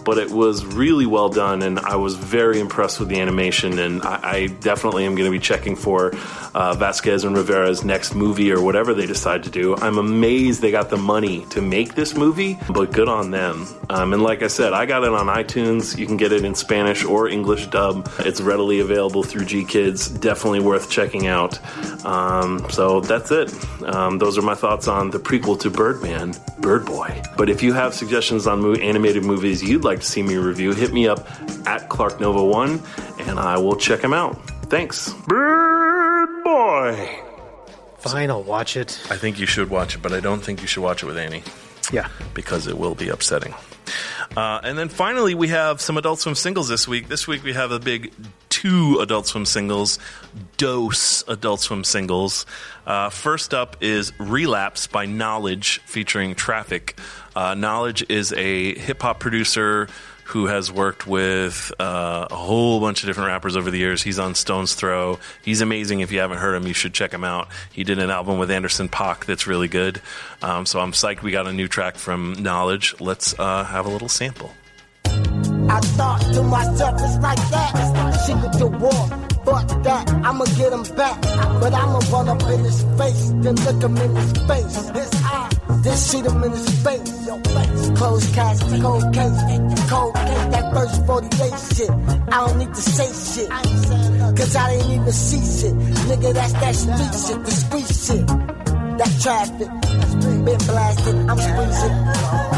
[0.04, 3.78] but it was really well done, and I was very impressed with the animation.
[3.78, 6.12] And I, I definitely am going to be checking for
[6.54, 9.76] uh, Vasquez and Rivero's next movie or whatever they decide to do.
[9.76, 13.66] I'm amazed they got the money to make this movie, but good on them.
[13.90, 15.96] Um, and like I said, I got it on iTunes.
[15.98, 18.10] You can get it in Spanish or English dub.
[18.20, 20.20] It's readily available through GKIDS.
[20.20, 21.58] Definitely worth checking out.
[22.04, 23.54] Um, so that's it.
[23.84, 27.22] Um, those are my thoughts on the prequel to Birdman, Bird Boy.
[27.36, 30.36] But if you have suggestions on mo- animated movies you'd like like to see me
[30.36, 31.20] review, hit me up
[31.66, 34.36] at ClarkNova1 and I will check them out.
[34.66, 35.12] Thanks.
[35.26, 37.20] Bird Boy.
[37.98, 39.00] Fine, I'll watch it.
[39.10, 41.16] I think you should watch it, but I don't think you should watch it with
[41.16, 41.42] Annie.
[41.90, 43.54] Yeah, because it will be upsetting.
[44.36, 47.08] Uh, and then finally, we have some Adult Swim singles this week.
[47.08, 48.12] This week we have a big
[48.50, 49.98] two Adult Swim singles,
[50.58, 52.44] dose Adult Swim singles.
[52.86, 56.98] Uh, first up is Relapse by Knxwledge featuring Traffic.
[57.38, 59.86] Uh, Knxwledge is a hip hop producer
[60.24, 64.02] who has worked with uh, a whole bunch of different rappers over the years.
[64.02, 65.20] He's on Stone's Throw.
[65.44, 66.00] He's amazing.
[66.00, 67.46] If you haven't heard him, you should check him out.
[67.72, 70.00] He did an album with Anderson .Paak that's really good.
[70.42, 73.00] Um, so I'm psyched we got a new track from Knxwledge.
[73.00, 74.52] Let's uh, have a little sample.
[75.04, 77.88] I thought to myself, it's like that.
[79.48, 81.22] Fuck that, I'ma get him back.
[81.60, 84.76] But I'ma run up in his face, then look him in his face.
[84.90, 85.50] His eye,
[85.82, 87.26] then shoot him in his face.
[87.26, 87.38] Your.
[87.96, 89.40] Closed cast, cold case,
[89.88, 91.90] cold case, that first 48 shit.
[91.90, 95.74] I don't need to say shit, cause I didn't even see shit.
[96.08, 98.26] Nigga, that's that street shit, the street shit.
[98.98, 102.57] That traffic, been blasted, I'm squeezing.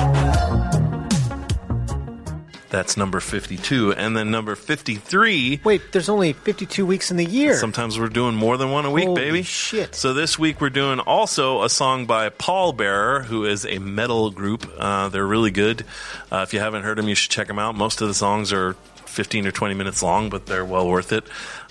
[2.70, 3.92] That's number 52.
[3.94, 5.60] And then number 53.
[5.64, 7.54] Wait, there's only 52 weeks in the year.
[7.56, 9.14] Sometimes we're doing more than one a week, baby.
[9.14, 9.42] Holy baby.
[9.42, 9.94] shit.
[9.94, 14.70] So this week we're doing also a song by Pallbearer, who is a metal group.
[14.78, 15.84] Uh, they're really good.
[16.30, 17.74] Uh, if you haven't heard them, you should check them out.
[17.74, 18.74] Most of the songs are
[19.06, 21.24] 15 or 20 minutes long, but they're well worth it.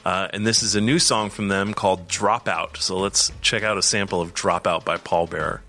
[0.03, 2.77] Uh, and this is a new song from them called Dropout.
[2.77, 5.59] So let's check out a sample of Dropout by Pallbearer.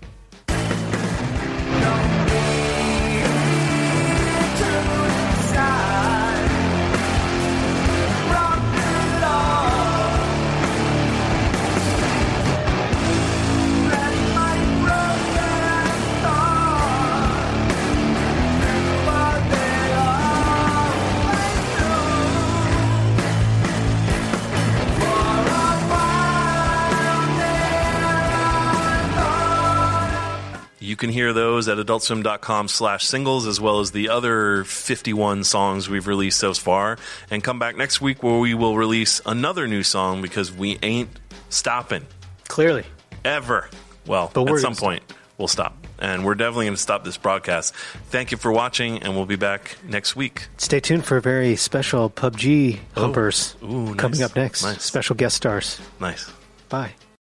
[31.01, 36.07] can hear those at adultswim.com slash singles as well as the other 51 songs we've
[36.07, 36.97] released so far.
[37.29, 41.09] And come back next week where we will release another new song because we ain't
[41.49, 42.05] stopping.
[42.47, 42.85] Clearly.
[43.25, 43.69] Ever.
[44.07, 45.03] Well, But at some point,
[45.37, 45.75] we'll stop.
[45.99, 47.75] And we're definitely going to stop this broadcast.
[48.09, 50.47] Thank you for watching, and we'll be back next week.
[50.57, 53.01] Stay tuned for a very special PUBG Oh.
[53.01, 54.63] humpers Ooh, coming up next.
[54.63, 54.83] Nice.
[54.83, 55.79] Special guest stars.
[55.99, 56.31] Nice.
[56.69, 56.93] Bye.